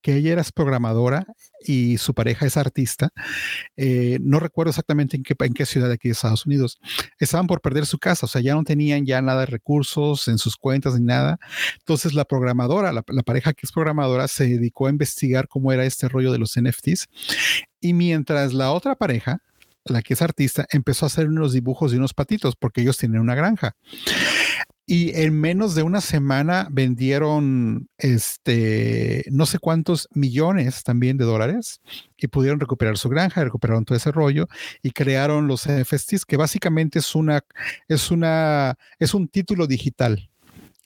[0.00, 1.26] que ella era programadora
[1.62, 3.10] y su pareja es artista.
[3.76, 6.78] Eh, no recuerdo exactamente en qué, en qué ciudad de aquí de Estados Unidos.
[7.18, 10.38] Estaban por perder su casa, o sea, ya no tenían ya nada de recursos en
[10.38, 11.38] sus cuentas ni nada.
[11.78, 16.08] Entonces la programadora, la, pareja que es programadora, se dedicó a investigar cómo era este
[16.08, 17.08] rollo de los NFTs.
[17.80, 19.42] Y mientras la otra pareja,
[19.84, 23.20] la que es artista, empezó a hacer unos dibujos de unos patitos porque ellos tienen
[23.20, 23.76] una granja.
[24.90, 31.80] Y en menos de una semana vendieron este no sé cuántos millones también de dólares
[32.16, 34.48] y pudieron recuperar su granja, recuperaron todo ese rollo
[34.82, 37.44] y crearon los NFTs que básicamente es una
[37.86, 40.28] es una es un título digital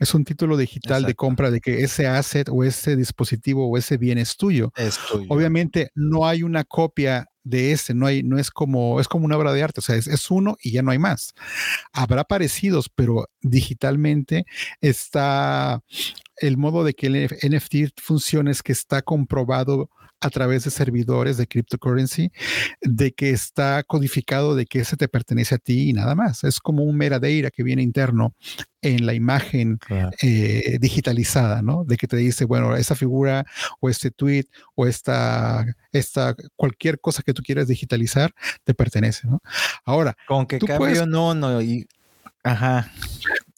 [0.04, 3.96] es un título digital de compra de que ese asset o ese dispositivo o ese
[3.96, 4.72] bien es tuyo.
[4.76, 5.26] Es tuyo.
[5.28, 9.36] Obviamente no hay una copia de ese, no hay, no es como, es como una
[9.36, 11.34] obra de arte, o sea, es, es, uno y ya no hay más.
[11.92, 14.46] Habrá parecidos, pero digitalmente
[14.80, 15.82] está
[16.36, 19.90] el modo de que el NFT funcione es que está comprobado
[20.20, 22.32] a través de servidores de cryptocurrency,
[22.80, 26.44] de que está codificado de que ese te pertenece a ti y nada más.
[26.44, 28.34] Es como un meradeira que viene interno
[28.80, 30.10] en la imagen claro.
[30.22, 31.84] eh, digitalizada, ¿no?
[31.84, 33.44] De que te dice, bueno, esa figura
[33.80, 34.44] o este tweet
[34.74, 38.32] o esta, esta, cualquier cosa que tú quieras digitalizar
[38.64, 39.40] te pertenece, ¿no?
[39.84, 41.86] Ahora, con que puedes, no, no, y,
[42.42, 42.90] ajá.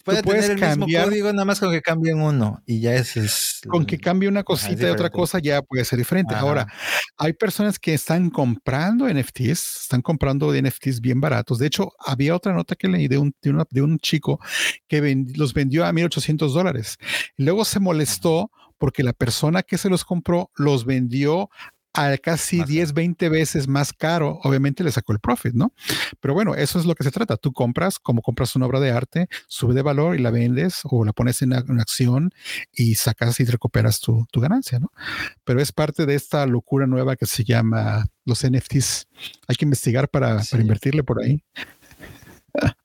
[0.07, 3.25] Puede tener el cambiar, mismo código nada más con que cambien uno y ya ese
[3.25, 3.61] es.
[3.69, 6.33] Con que cambie una cosita y otra cosa ya puede ser diferente.
[6.33, 6.43] Ajá.
[6.43, 6.67] Ahora,
[7.19, 11.59] hay personas que están comprando NFTs, están comprando NFTs bien baratos.
[11.59, 14.41] De hecho, había otra nota que leí de un, de, una, de un chico
[14.87, 16.99] que vend, los vendió a 1.800 dólares.
[17.37, 21.51] Luego se molestó porque la persona que se los compró los vendió
[21.97, 25.73] a casi más 10, 20 veces más caro, obviamente le sacó el profit, ¿no?
[26.21, 27.37] Pero bueno, eso es lo que se trata.
[27.37, 31.05] Tú compras, como compras una obra de arte, sube de valor y la vendes o
[31.05, 32.31] la pones en, en acción
[32.73, 34.93] y sacas y recuperas tu, tu, ganancia, ¿no?
[35.45, 39.09] Pero es parte de esta locura nueva que se llama los NFTs.
[39.49, 40.51] Hay que investigar para, sí.
[40.51, 41.43] para invertirle por ahí.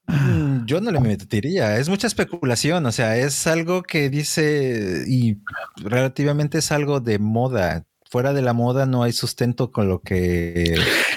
[0.07, 5.37] Mm, yo no le metiría, es mucha especulación, o sea, es algo que dice y
[5.77, 10.75] relativamente es algo de moda fuera de la moda no hay sustento con lo que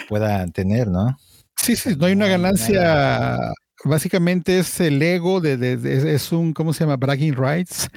[0.09, 1.19] pueda tener, ¿no?
[1.57, 3.39] Sí, sí, no hay una ganancia.
[3.85, 6.97] Básicamente es el ego de, de, de, es un, ¿cómo se llama?
[6.97, 7.89] Bragging rights,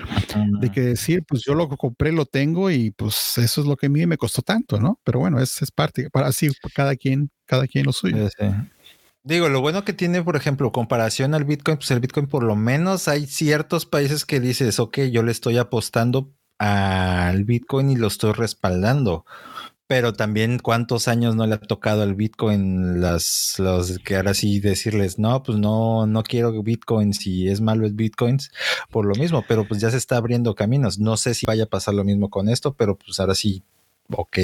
[0.60, 3.86] de que decir, pues yo lo compré, lo tengo y pues eso es lo que
[3.86, 5.00] a mí me costó tanto, ¿no?
[5.06, 8.28] Pero bueno, es, es parte, para así cada quien, cada quien lo suyo.
[8.28, 8.45] Sí, sí.
[9.24, 12.56] Digo, lo bueno que tiene, por ejemplo, comparación al Bitcoin, pues el Bitcoin por lo
[12.56, 18.08] menos hay ciertos países que dices, ok, yo le estoy apostando al Bitcoin y lo
[18.08, 19.26] estoy respaldando.
[19.88, 24.60] Pero también cuántos años no le ha tocado al Bitcoin las los que ahora sí
[24.60, 28.51] decirles no, pues no, no quiero Bitcoin si es malo el Bitcoins
[28.91, 30.99] por lo mismo, pero pues ya se está abriendo caminos.
[30.99, 33.64] No sé si vaya a pasar lo mismo con esto, pero pues ahora sí,
[34.10, 34.39] ok.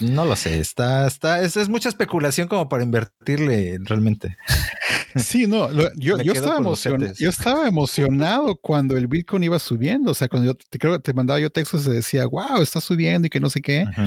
[0.00, 4.36] No lo sé, está, está, es, es mucha especulación como para invertirle realmente.
[5.16, 10.10] Sí, no, lo, yo, yo, estaba emocionado, yo estaba emocionado cuando el Bitcoin iba subiendo.
[10.10, 13.26] O sea, cuando yo te, creo, te mandaba yo textos y decía, wow, está subiendo
[13.26, 13.80] y que no sé qué.
[13.82, 14.06] Ajá.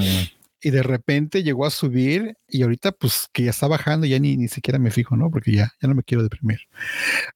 [0.59, 4.37] Y de repente llegó a subir y ahorita pues que ya está bajando, ya ni,
[4.37, 5.29] ni siquiera me fijo, ¿no?
[5.29, 6.59] Porque ya, ya no me quiero deprimir.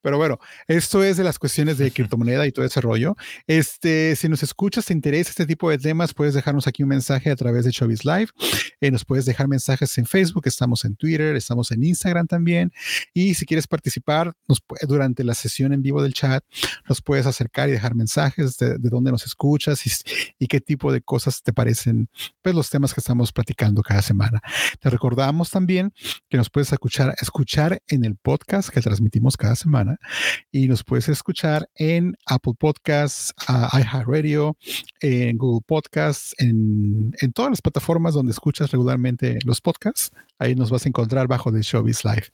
[0.02, 3.16] Pero bueno, esto es de las cuestiones de criptomoneda y todo ese rollo.
[3.46, 7.30] Este, si nos escuchas, te interesa este tipo de temas, puedes dejarnos aquí un mensaje
[7.30, 8.30] a través de Chovis Live.
[8.82, 12.74] Eh, nos puedes dejar mensajes en Facebook, estamos en Twitter, estamos en Instagram también.
[13.14, 16.44] Y si quieres participar nos, durante la sesión en vivo del chat,
[16.90, 19.92] nos puedes acercar y dejar mensajes de, de dónde nos escuchas y,
[20.40, 22.10] y, qué tipo de cosas te parecen,
[22.42, 24.42] pues los temas que estamos platicando cada semana.
[24.80, 25.94] Te recordamos también
[26.28, 29.98] que nos puedes escuchar, escuchar en el podcast que transmitimos cada semana
[30.52, 34.58] y nos puedes escuchar en Apple Podcasts, uh, iHeartRadio,
[35.02, 40.12] en Google Podcasts, en, en todas las plataformas donde escuchas regularmente los podcasts.
[40.40, 42.28] Ahí nos vas a encontrar bajo de Showbiz Live.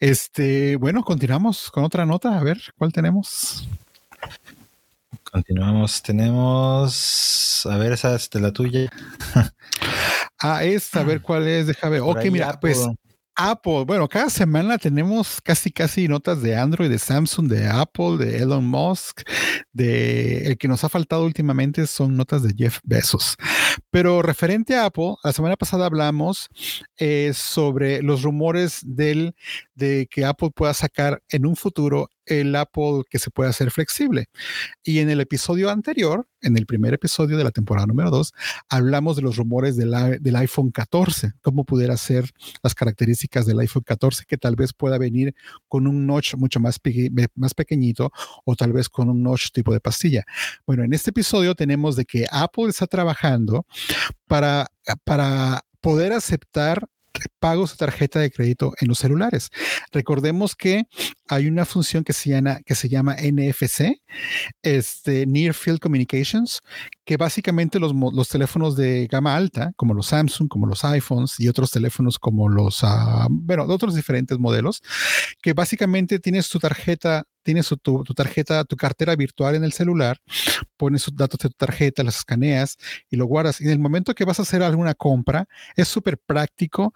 [0.00, 2.38] Este, bueno, continuamos con otra nota.
[2.38, 3.68] A ver, ¿cuál tenemos?
[5.30, 6.02] Continuamos.
[6.02, 7.66] Tenemos.
[7.66, 8.90] A ver, esa es de la tuya.
[10.38, 11.66] ah, es a ver cuál es.
[11.66, 12.02] Déjame ver.
[12.02, 12.84] Ok, mira, pues
[13.40, 13.84] Apple.
[13.86, 18.66] Bueno, cada semana tenemos casi, casi notas de Android, de Samsung, de Apple, de Elon
[18.66, 19.22] Musk.
[19.72, 23.36] De el que nos ha faltado últimamente son notas de Jeff Bezos.
[23.90, 26.48] Pero referente a Apple, la semana pasada hablamos
[26.98, 29.34] eh, sobre los rumores del,
[29.74, 34.28] de que Apple pueda sacar en un futuro el Apple que se pueda hacer flexible.
[34.82, 38.32] Y en el episodio anterior, en el primer episodio de la temporada número 2,
[38.68, 42.30] hablamos de los rumores del, del iPhone 14, cómo pudiera ser
[42.62, 45.34] las características del iPhone 14, que tal vez pueda venir
[45.68, 46.80] con un notch mucho más,
[47.34, 48.12] más pequeñito
[48.44, 50.24] o tal vez con un notch tipo de pastilla.
[50.66, 53.66] Bueno, en este episodio tenemos de que Apple está trabajando
[54.26, 54.66] para,
[55.04, 56.86] para poder aceptar
[57.38, 59.50] pagos de tarjeta de crédito en los celulares.
[59.92, 60.84] Recordemos que
[61.30, 64.00] hay una función que se llama, que se llama NFC,
[64.62, 66.60] este, Near Field Communications,
[67.04, 71.48] que básicamente los, los teléfonos de gama alta, como los Samsung, como los iPhones y
[71.48, 74.82] otros teléfonos como los, uh, bueno, otros diferentes modelos,
[75.40, 80.18] que básicamente tienes tu tarjeta tienes tu, tarjeta, tu cartera virtual en el celular,
[80.76, 82.76] pones sus datos de tu tarjeta, las escaneas
[83.08, 83.60] y lo guardas.
[83.60, 86.92] Y en el momento que vas a hacer alguna compra, es súper práctico.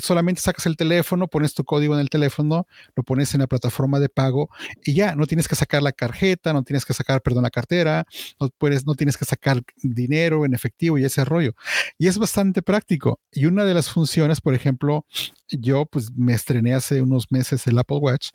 [0.00, 3.75] Solamente sacas el teléfono, pones tu código en el teléfono, lo pones en la plataforma
[4.00, 4.48] de pago
[4.84, 8.04] y ya, no tienes que sacar la tarjeta, no tienes que sacar, perdón, la cartera,
[8.40, 11.54] no, puedes, no tienes que sacar dinero en efectivo y ese rollo.
[11.98, 13.20] Y es bastante práctico.
[13.30, 15.06] Y una de las funciones, por ejemplo,
[15.48, 18.30] yo pues me estrené hace unos meses el Apple Watch.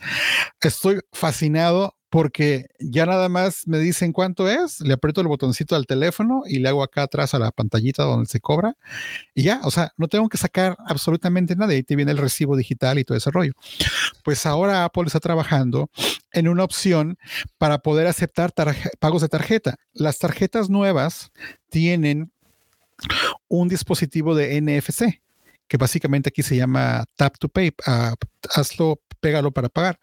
[0.62, 5.88] Estoy fascinado porque ya nada más me dicen cuánto es, le aprieto el botoncito al
[5.88, 8.76] teléfono y le hago acá atrás a la pantallita donde se cobra
[9.34, 12.18] y ya, o sea, no tengo que sacar absolutamente nada y ahí te viene el
[12.18, 13.54] recibo digital y todo ese rollo.
[14.26, 15.90] Pues ahora Apple está trabajando
[16.34, 17.18] en una opción
[17.58, 18.52] para poder aceptar
[19.00, 19.78] pagos de tarjeta.
[19.94, 21.32] Las tarjetas nuevas
[21.70, 22.30] tienen
[23.48, 25.22] un dispositivo de NFC
[25.70, 28.14] que básicamente aquí se llama tap to pay, uh,
[28.54, 30.00] hazlo, pégalo para pagar.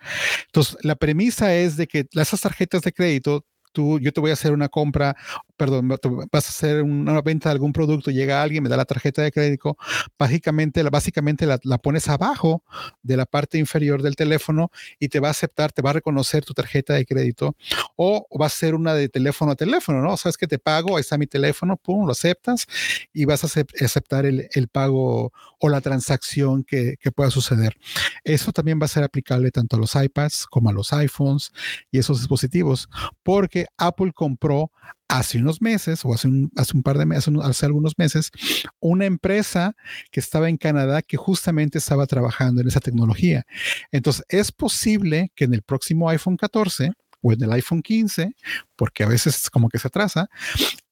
[0.46, 4.34] Entonces, la premisa es de que esas tarjetas de crédito tú, yo te voy a
[4.34, 5.16] hacer una compra,
[5.58, 9.22] perdón, vas a hacer una venta de algún producto, llega alguien, me da la tarjeta
[9.22, 9.76] de crédito,
[10.18, 12.62] básicamente, básicamente la, pones abajo
[13.02, 16.44] de la parte inferior del teléfono y te va a aceptar, te va a reconocer
[16.44, 17.56] tu tarjeta de crédito
[17.96, 20.16] o va a ser una de teléfono a teléfono, ¿no?
[20.16, 22.66] Sabes que te pago, ahí está mi teléfono, pum, lo aceptas
[23.12, 27.76] y vas a aceptar el, pago o la transacción que pueda suceder.
[28.22, 31.52] Eso también va a ser aplicable tanto a los iPads como a los iPhones
[31.90, 32.88] y esos dispositivos,
[33.22, 34.70] porque Apple compró
[35.08, 38.30] hace unos meses o hace un, hace un par de meses, hace algunos meses,
[38.78, 39.74] una empresa
[40.10, 43.44] que estaba en Canadá que justamente estaba trabajando en esa tecnología.
[43.90, 48.34] Entonces, es posible que en el próximo iPhone 14 o en el iPhone 15,
[48.76, 50.28] porque a veces como que se atrasa,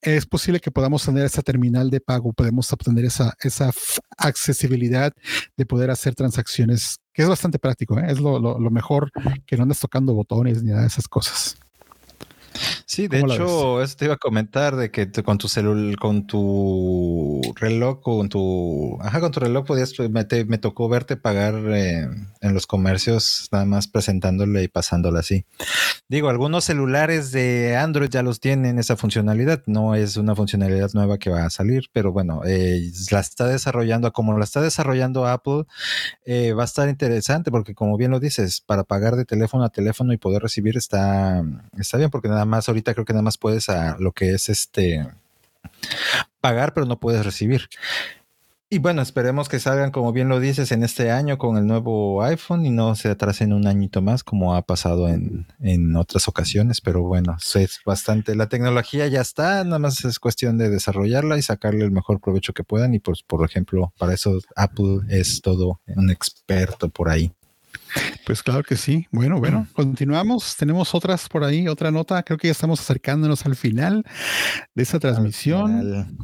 [0.01, 3.71] es posible que podamos tener esa terminal de pago, podemos obtener esa, esa
[4.17, 5.13] accesibilidad
[5.57, 8.07] de poder hacer transacciones, que es bastante práctico, ¿eh?
[8.09, 9.11] es lo, lo, lo, mejor
[9.47, 11.59] que no andas tocando botones ni nada de esas cosas.
[12.89, 17.41] Sí, de hecho, eso te iba a comentar de que con tu celular, con tu
[17.57, 22.09] reloj, con tu, ajá, con tu reloj podías, pues, me, me tocó verte pagar eh,
[22.41, 25.45] en los comercios, nada más presentándole y pasándola así.
[26.09, 31.19] Digo, algunos celulares de Android ya los tienen esa funcionalidad, no es una funcionalidad nueva
[31.19, 35.65] que va a salir, pero bueno, eh, la está desarrollando, como la está desarrollando Apple,
[36.25, 39.71] eh, va a estar interesante porque como bien lo dices, para pagar de teléfono a
[39.71, 41.45] teléfono y poder recibir está,
[41.77, 44.49] está bien porque nada más ahorita creo que nada más puedes a lo que es
[44.49, 45.07] este
[46.41, 47.69] pagar, pero no puedes recibir.
[48.69, 52.25] Y bueno, esperemos que salgan, como bien lo dices, en este año con el nuevo
[52.25, 56.81] iPhone y no se atrasen un añito más como ha pasado en, en otras ocasiones.
[56.81, 58.35] Pero bueno, es bastante.
[58.35, 62.55] La tecnología ya está, nada más es cuestión de desarrollarla y sacarle el mejor provecho
[62.55, 62.93] que puedan.
[62.93, 67.33] Y pues, por ejemplo, para eso Apple es todo un experto por ahí.
[68.25, 69.07] Pues claro que sí.
[69.13, 70.57] Bueno, bueno, continuamos.
[70.57, 72.23] Tenemos otras por ahí, otra nota.
[72.23, 74.05] Creo que ya estamos acercándonos al final
[74.75, 76.17] de esa transmisión.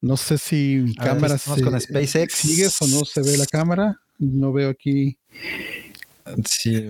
[0.00, 2.34] No sé si mi cámara se, con SpaceX.
[2.34, 4.00] sigue o no se ve la cámara.
[4.18, 5.18] No veo aquí.
[6.44, 6.88] Sí,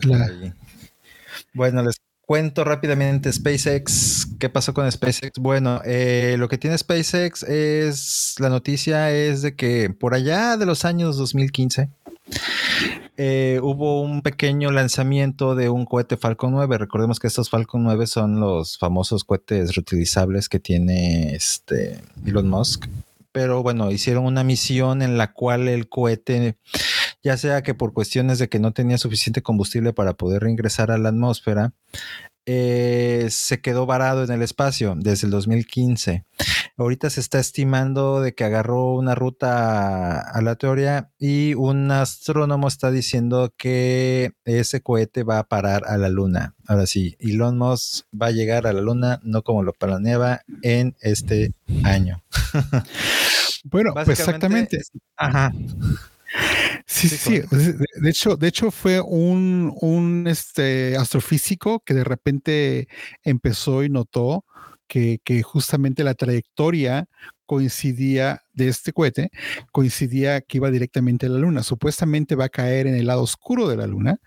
[1.55, 4.29] bueno, les cuento rápidamente SpaceX.
[4.39, 5.39] ¿Qué pasó con SpaceX?
[5.39, 10.67] Bueno, eh, lo que tiene SpaceX es la noticia es de que por allá de
[10.67, 11.89] los años 2015
[13.21, 16.79] eh, hubo un pequeño lanzamiento de un cohete Falcon 9.
[16.79, 22.87] Recordemos que estos Falcon 9 son los famosos cohetes reutilizables que tiene este Elon Musk.
[23.33, 26.59] Pero bueno, hicieron una misión en la cual el cohete,
[27.21, 30.99] ya sea que por cuestiones de que no tenía suficiente combustible para poder reingresar a
[30.99, 31.73] la atmósfera,
[32.47, 36.25] eh, se quedó varado en el espacio desde el 2015.
[36.79, 43.53] Ahorita se está estimando de que agarró una ruta aleatoria y un astrónomo está diciendo
[43.57, 46.55] que ese cohete va a parar a la luna.
[46.69, 50.95] Ahora sí, Elon Musk va a llegar a la luna no como lo planeaba en
[51.01, 51.53] este
[51.83, 52.23] año.
[53.65, 54.81] bueno, pues exactamente.
[55.17, 55.53] Ajá.
[56.87, 62.89] Sí, sí, De, hecho, de hecho fue un, un este, astrofísico que de repente
[63.25, 64.45] empezó y notó
[64.89, 67.07] que, justamente la trayectoria
[67.47, 69.31] coincidía de este cohete,
[69.73, 71.63] coincidía que iba directamente a la Luna.
[71.63, 74.19] Supuestamente va a caer en el lado oscuro de la Luna,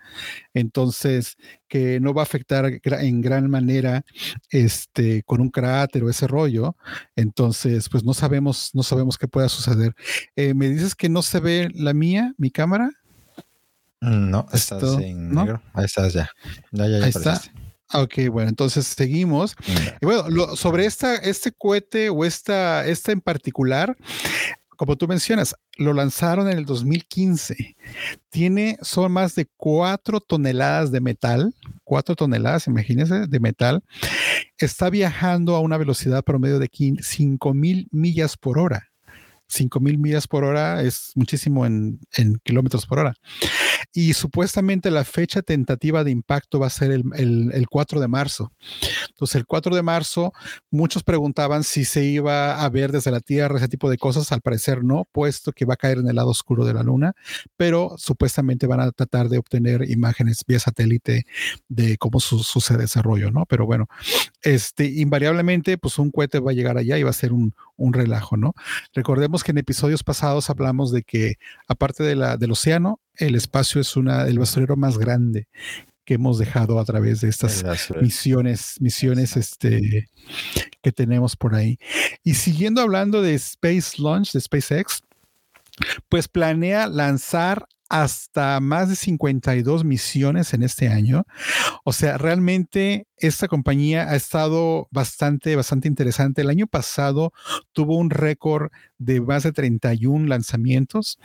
[0.54, 1.36] entonces
[1.68, 4.04] que no va a afectar en gran manera
[4.50, 6.76] este, con un cráter o ese rollo.
[7.14, 9.94] Entonces, pues no sabemos, no sabemos qué pueda suceder.
[10.34, 12.90] Eh, ¿Me dices que no se ve la mía, mi cámara?
[14.00, 15.62] No, estás en negro.
[15.74, 16.28] Ahí estás ya.
[16.72, 17.40] ya, ya, Ahí está.
[17.94, 19.54] Ok, bueno, entonces seguimos.
[20.00, 23.96] Y bueno, sobre esta, este cohete o esta, esta en particular,
[24.76, 27.76] como tú mencionas, lo lanzaron en el 2015.
[28.30, 33.84] Tiene, son más de cuatro toneladas de metal, cuatro toneladas, imagínense, de metal.
[34.58, 36.70] Está viajando a una velocidad promedio de
[37.00, 38.92] 5 mil millas por hora.
[39.52, 42.00] 5000 millas por hora es muchísimo en,
[42.42, 43.14] kilómetros por hora.
[43.92, 47.04] Y supuestamente la fecha tentativa de impacto va a ser el,
[47.52, 48.52] el, 4 de marzo.
[49.10, 50.32] Entonces, el 4 de marzo,
[50.70, 54.32] muchos preguntaban si se iba a ver desde la Tierra ese tipo de cosas.
[54.32, 57.12] Al parecer no, puesto que va a caer en el lado oscuro de la Luna,
[57.56, 61.26] pero supuestamente van a tratar de obtener imágenes vía satélite
[61.68, 63.46] de cómo sucede ese desarrollo, ¿no?
[63.46, 63.86] Pero bueno,
[64.42, 67.92] este, invariablemente, pues un cohete va a llegar allá y va a ser un, un
[67.92, 68.54] relajo, ¿no?
[68.94, 71.34] Recordemos que en episodios pasados hablamos de que,
[71.66, 75.48] aparte de la, del océano, el espacio es una, el basurero más grande
[76.04, 77.64] que hemos dejado a través de estas
[78.00, 80.08] misiones, misiones este,
[80.80, 81.78] que tenemos por ahí.
[82.24, 85.02] Y siguiendo hablando de Space Launch, de SpaceX,
[86.08, 91.24] pues planea lanzar hasta más de 52 misiones en este año.
[91.84, 96.42] O sea, realmente esta compañía ha estado bastante, bastante interesante.
[96.42, 97.32] El año pasado
[97.72, 101.18] tuvo un récord de más de 31 lanzamientos.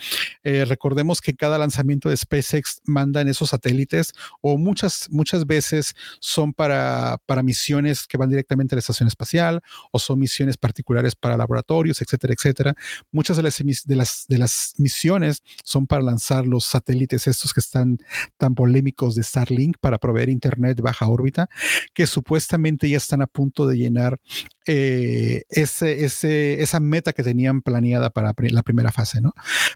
[0.43, 5.95] Eh, recordemos que cada lanzamiento de SpaceX manda en esos satélites o muchas, muchas veces
[6.19, 11.15] son para, para misiones que van directamente a la estación espacial o son misiones particulares
[11.15, 12.75] para laboratorios, etcétera, etcétera.
[13.11, 17.59] Muchas de las, de las, de las misiones son para lanzar los satélites estos que
[17.59, 17.97] están
[18.37, 21.49] tan polémicos de Starlink para proveer internet baja órbita,
[21.93, 24.19] que supuestamente ya están a punto de llenar
[24.65, 29.33] eh, ese, ese, esa meta que tenían planeada para la primera fase, ¿no?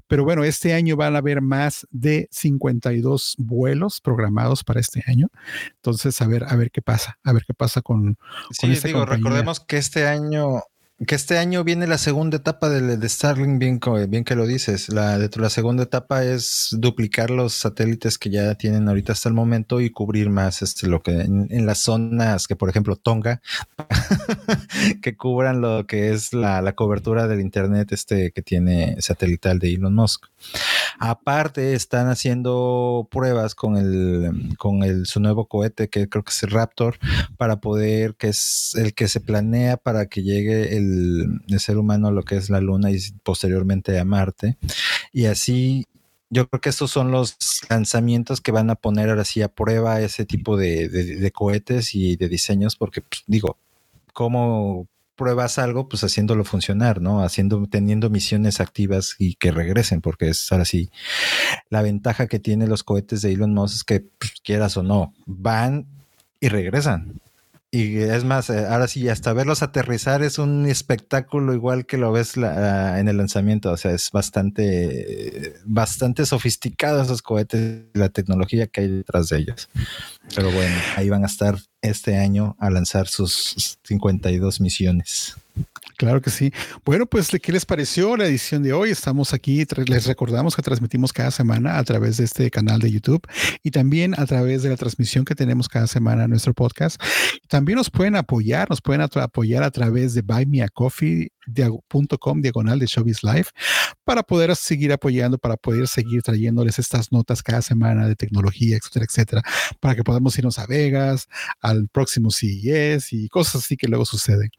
[0.07, 5.30] Pero bueno, este año van a haber más de 52 vuelos programados para este año.
[5.76, 8.18] Entonces, a ver, a ver qué pasa, a ver qué pasa con...
[8.51, 10.62] Sí, digo, recordemos que este año
[11.08, 13.80] que este año viene la segunda etapa de, de Starlink, bien,
[14.10, 14.89] bien, que lo dices.
[14.89, 19.82] La, la segunda etapa es duplicar los satélites que ya tienen ahorita hasta el momento
[19.82, 23.41] y cubrir más este, lo que en, las zonas que, por ejemplo, Tonga,
[25.02, 29.74] que cubran lo que es la, la, cobertura del Internet este que tiene satelital de
[29.74, 30.28] Elon Musk.
[30.99, 36.43] Aparte, están haciendo pruebas con el, con el, su nuevo cohete, que creo que es
[36.43, 36.97] el Raptor,
[37.38, 42.12] para poder, que es el que se planea para que llegue el el, ser humano
[42.12, 44.58] lo que es la Luna y posteriormente a Marte.
[45.12, 45.86] Y así
[46.30, 47.38] yo creo que estos son los
[47.70, 52.30] lanzamientos que van a poner ahora sí a prueba ese tipo de, cohetes y de
[52.30, 53.58] diseños, porque pues, digo,
[54.14, 55.88] ¿cómo pruebas algo?
[55.89, 57.22] Pues haciéndolo funcionar, ¿no?
[57.22, 60.89] Haciendo, teniendo misiones activas y que regresen, porque es ahora sí
[61.70, 65.14] la ventaja que tienen los cohetes de Elon Musk es que pues, quieras o no,
[65.26, 65.86] van
[66.39, 67.20] y regresan.
[67.74, 72.11] Y es más, eh, ahora sí, hasta verlos aterrizar es un espectáculo igual que lo
[72.11, 73.72] ves ah, en el lanzamiento.
[73.72, 79.69] O sea, es bastante, bastante sofisticado esos cohetes, la tecnología que hay detrás de ellos.
[80.36, 85.36] Pero bueno, ahí van a estar este año a lanzar sus 52 misiones.
[85.98, 86.52] Claro que sí.
[86.84, 88.90] Bueno, pues, ¿qué les pareció la edición de hoy?
[88.90, 93.22] Estamos aquí, les recordamos que transmitimos cada semana a través de este canal de YouTube
[93.62, 97.00] y también a través de la transmisión que tenemos cada semana en nuestro podcast.
[97.50, 103.48] También nos pueden apoyar, nos pueden apoyar a través de buymeacoffee.com diagonal de Showbiz Live
[104.04, 109.06] para poder seguir apoyando, para poder seguir trayéndoles estas notas cada semana de tecnología, etcétera,
[109.06, 109.42] etcétera,
[109.80, 111.28] para que podamos irnos a Vegas,
[111.62, 114.52] al próximo CES y cosas así que luego suceden.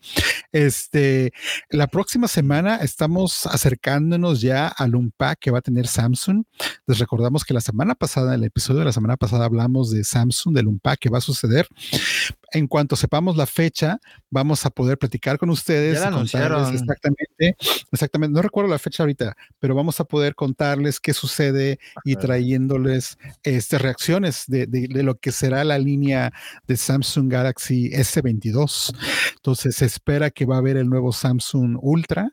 [0.53, 1.33] Este,
[1.71, 6.45] la próxima semana estamos acercándonos ya al Unpack que va a tener Samsung.
[6.87, 10.05] Les recordamos que la semana pasada, en el episodio de la semana pasada, hablamos de
[10.05, 11.67] Samsung, del Unpack que va a suceder.
[12.53, 13.99] En cuanto sepamos la fecha,
[14.31, 16.01] vamos a poder platicar con ustedes.
[16.01, 16.73] Ya anunciaron.
[16.73, 17.57] Exactamente,
[17.91, 18.35] exactamente.
[18.35, 23.79] No recuerdo la fecha ahorita, pero vamos a poder contarles qué sucede y trayéndoles este,
[23.79, 26.33] reacciones de, de, de lo que será la línea
[26.67, 28.95] de Samsung Galaxy S22.
[29.37, 32.33] Entonces se espera que va a haber el nuevo Samsung Ultra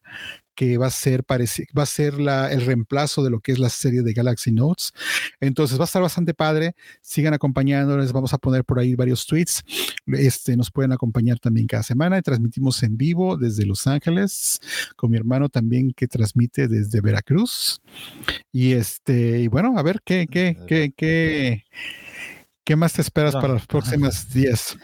[0.60, 3.70] que va a ser, va a ser la, el reemplazo de lo que es la
[3.70, 4.92] serie de Galaxy Notes.
[5.40, 6.76] Entonces va a estar bastante padre.
[7.02, 8.12] Sigan acompañándoles.
[8.12, 9.64] Vamos a poner por ahí varios tweets.
[10.08, 12.18] Este, nos pueden acompañar también cada semana.
[12.18, 14.60] Y transmitimos en vivo desde Los Ángeles
[14.98, 17.80] con mi hermano también que transmite desde Veracruz.
[18.52, 21.64] Y este, y bueno, a ver qué, qué, qué, qué,
[22.66, 24.78] qué más te esperas para los próximos días.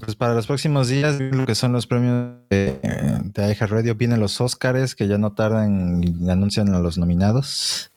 [0.00, 4.40] Pues para los próximos días, lo que son los premios de, de Radio, vienen los
[4.40, 7.92] Oscars, que ya no tardan y anuncian a los nominados.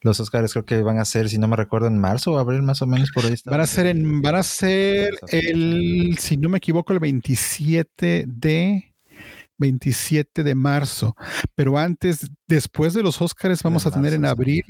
[0.00, 2.62] Los Oscars creo que van a ser, si no me recuerdo, en marzo o abril
[2.62, 3.34] más o menos por ahí.
[3.44, 8.94] Van a ser en, van a ser el, si no me equivoco, el 27 de
[9.58, 11.16] 27 de marzo.
[11.54, 14.64] Pero antes, después de los Oscars, vamos a tener en abril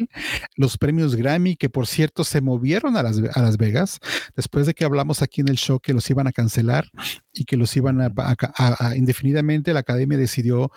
[0.56, 4.00] los premios Grammy, que por cierto se movieron a Las, a Las Vegas,
[4.36, 6.90] después de que hablamos aquí en el show que los iban a cancelar
[7.32, 10.72] y que los iban a, indefinidamente, la academia decidió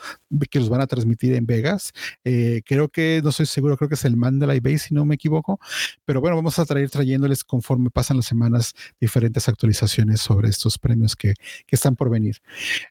[0.50, 1.92] que los van a transmitir en Vegas.
[2.24, 5.16] Eh, creo que, no estoy seguro, creo que es el Mandalay Bay, si no me
[5.16, 5.60] equivoco,
[6.06, 11.16] pero bueno, vamos a traer trayéndoles conforme pasan las semanas diferentes actualizaciones sobre estos premios
[11.16, 11.34] que,
[11.66, 12.38] que están por venir.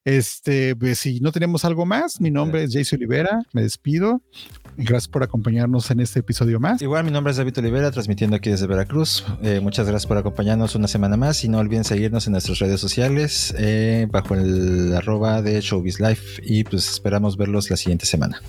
[0.04, 3.99] Este, pues, si no tenemos algo más, mi nombre es Jason Olivera, me despido.
[4.76, 6.80] Gracias por acompañarnos en este episodio más.
[6.80, 9.24] Igual, mi nombre es David Olivera, transmitiendo aquí desde Veracruz.
[9.42, 12.80] Eh, muchas gracias por acompañarnos una semana más y no olviden seguirnos en nuestras redes
[12.80, 18.40] sociales eh, bajo el arroba de Showbiz Life y pues esperamos verlos la siguiente semana.